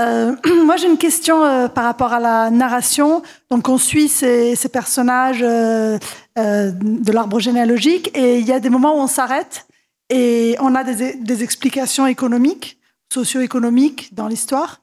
[0.00, 0.34] Euh,
[0.64, 3.22] moi, j'ai une question par rapport à la narration.
[3.50, 9.00] Donc, on suit ces, personnages de l'arbre généalogique et il y a des moments où
[9.00, 9.66] on s'arrête
[10.08, 12.78] et on a des explications économiques,
[13.12, 14.80] socio-économiques dans l'histoire.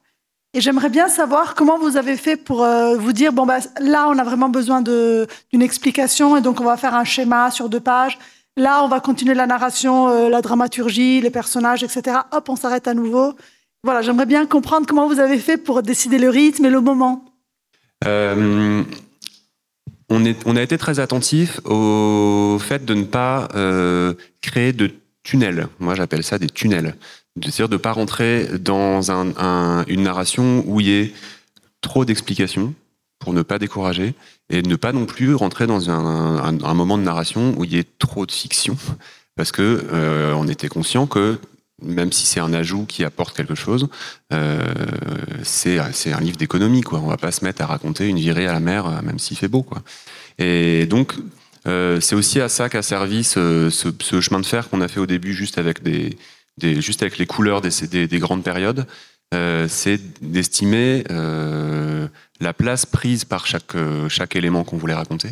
[0.52, 4.08] Et j'aimerais bien savoir comment vous avez fait pour euh, vous dire bon bah là
[4.08, 7.80] on a vraiment besoin d'une explication et donc on va faire un schéma sur deux
[7.80, 8.18] pages.
[8.56, 12.18] Là on va continuer la narration, euh, la dramaturgie, les personnages, etc.
[12.32, 13.34] Hop on s'arrête à nouveau.
[13.84, 17.24] Voilà j'aimerais bien comprendre comment vous avez fait pour décider le rythme et le moment.
[18.04, 18.82] Euh,
[20.08, 23.46] on a été très attentif au fait de ne pas
[24.42, 24.90] créer de
[25.22, 25.68] tunnels.
[25.78, 26.96] Moi j'appelle ça des tunnels
[27.40, 31.12] c'est-à-dire de ne pas rentrer dans une narration où il y ait
[31.80, 32.74] trop d'explications
[33.20, 34.14] pour ne pas décourager,
[34.48, 37.86] et ne pas non plus rentrer dans un, moment de narration où il y ait
[37.98, 38.76] trop de fiction,
[39.36, 41.38] parce que euh, on était conscient que
[41.82, 43.88] même si c'est un ajout qui apporte quelque chose,
[44.32, 44.60] euh,
[45.42, 46.80] c'est un livre d'économie.
[46.82, 46.98] Quoi.
[47.00, 49.36] On va pas se mettre à raconter une virée à la mer, euh, même s'il
[49.36, 49.62] fait beau.
[49.62, 49.82] Quoi.
[50.38, 51.14] Et donc,
[51.64, 53.70] c'est aussi à ça qu'a servi ce,
[54.20, 56.16] chemin de fer qu'on a fait au début, juste avec des,
[56.80, 58.86] juste avec les couleurs des, des, grandes périodes,
[59.32, 62.08] euh, c'est d'estimer euh,
[62.40, 65.30] la place prise par chaque, euh, chaque élément qu'on voulait raconter.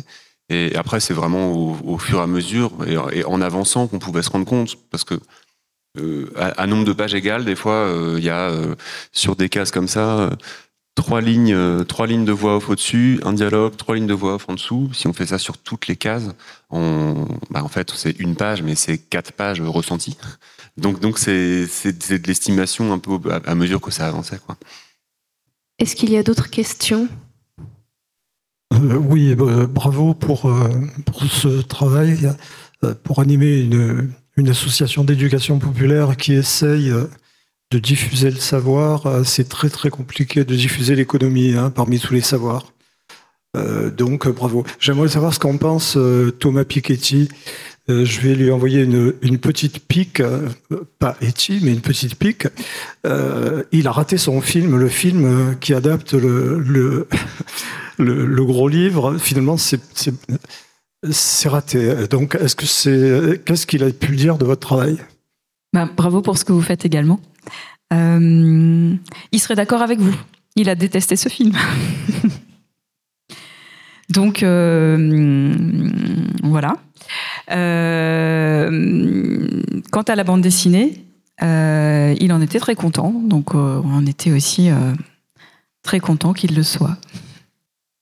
[0.49, 4.31] Et après, c'est vraiment au, fur et à mesure et, en avançant qu'on pouvait se
[4.31, 5.19] rendre compte, parce que
[6.35, 8.51] à, nombre de pages égales, des fois, il y a
[9.11, 10.31] sur des cases comme ça
[10.95, 14.89] trois lignes, de voix off au-dessus, un dialogue, trois lignes de voix off en dessous.
[14.93, 16.29] Si on fait ça sur toutes les cases,
[16.71, 20.17] bah en fait, c'est une page, mais c'est quatre pages ressenties.
[20.79, 24.39] Donc, donc c'est, de l'estimation un peu à mesure que ça avançait.
[24.45, 24.57] Quoi.
[25.79, 27.07] Est-ce qu'il y a d'autres questions?
[28.73, 30.69] Euh, Oui, euh, bravo pour, euh,
[31.05, 32.31] pour, ce travail,
[33.03, 36.91] pour animer une, une association d'éducation populaire qui essaye
[37.71, 39.25] de diffuser le savoir.
[39.25, 42.73] C'est très très compliqué de diffuser l'économie hein, parmi tous les savoirs.
[43.97, 44.65] donc bravo.
[44.79, 45.97] J'aimerais savoir ce qu'en pense
[46.39, 47.27] Thomas Piketty
[47.89, 50.47] euh, je vais lui envoyer une, petite pique, euh,
[50.99, 52.47] pas Etty, mais une petite pique.
[53.07, 56.59] Euh, il a raté son film, le film qui adapte le,
[57.97, 59.17] le, gros livre.
[59.17, 59.81] Finalement, c'est
[61.49, 62.07] raté.
[62.07, 64.97] Donc, est-ce que c'est qu'est-ce qu'il a pu dire de votre travail?
[65.73, 67.19] Bah, Bravo pour ce que vous faites également.
[67.91, 68.99] il
[69.39, 70.15] serait d'accord avec vous.
[70.55, 71.53] Il a détesté ce film.
[74.09, 74.43] Donc
[76.43, 76.75] voilà.
[77.51, 78.69] Euh,
[79.91, 81.03] quant à la bande dessinée,
[81.41, 84.69] euh, il en était très content, donc euh, on était aussi
[85.83, 86.97] très content qu'il le soit.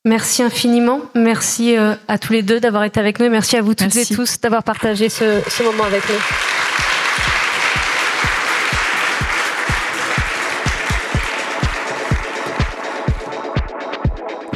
[0.05, 1.01] Merci infiniment.
[1.15, 4.05] Merci à tous les deux d'avoir été avec nous et merci à vous toutes et
[4.05, 6.15] tous d'avoir partagé ce, ce moment avec nous.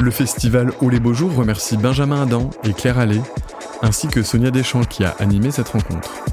[0.02, 3.20] Le festival Haut les Beaux Jours remercie Benjamin Adam et Claire Allais
[3.82, 6.24] ainsi que Sonia Deschamps qui a animé cette rencontre.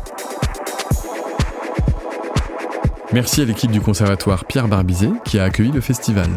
[3.11, 6.29] Merci à l'équipe du conservatoire Pierre Barbizet qui a accueilli le festival.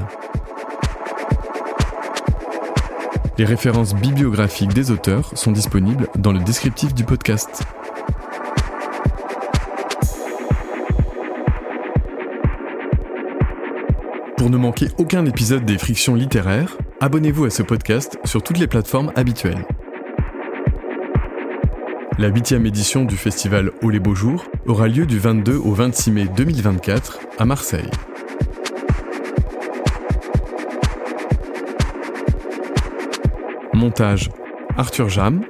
[3.36, 7.62] Les références bibliographiques des auteurs sont disponibles dans le descriptif du podcast.
[14.36, 18.66] Pour ne manquer aucun épisode des Frictions littéraires, abonnez-vous à ce podcast sur toutes les
[18.66, 19.64] plateformes habituelles.
[22.18, 26.10] La huitième édition du festival Au les Beaux Jours aura lieu du 22 au 26
[26.10, 27.90] mai 2024 à Marseille.
[33.72, 34.30] Montage
[34.76, 35.42] Arthur Jam.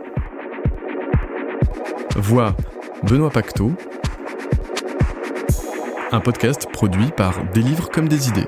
[2.16, 2.54] Voix
[3.02, 3.72] Benoît Pacteau.
[6.12, 8.46] Un podcast produit par Des livres comme des idées.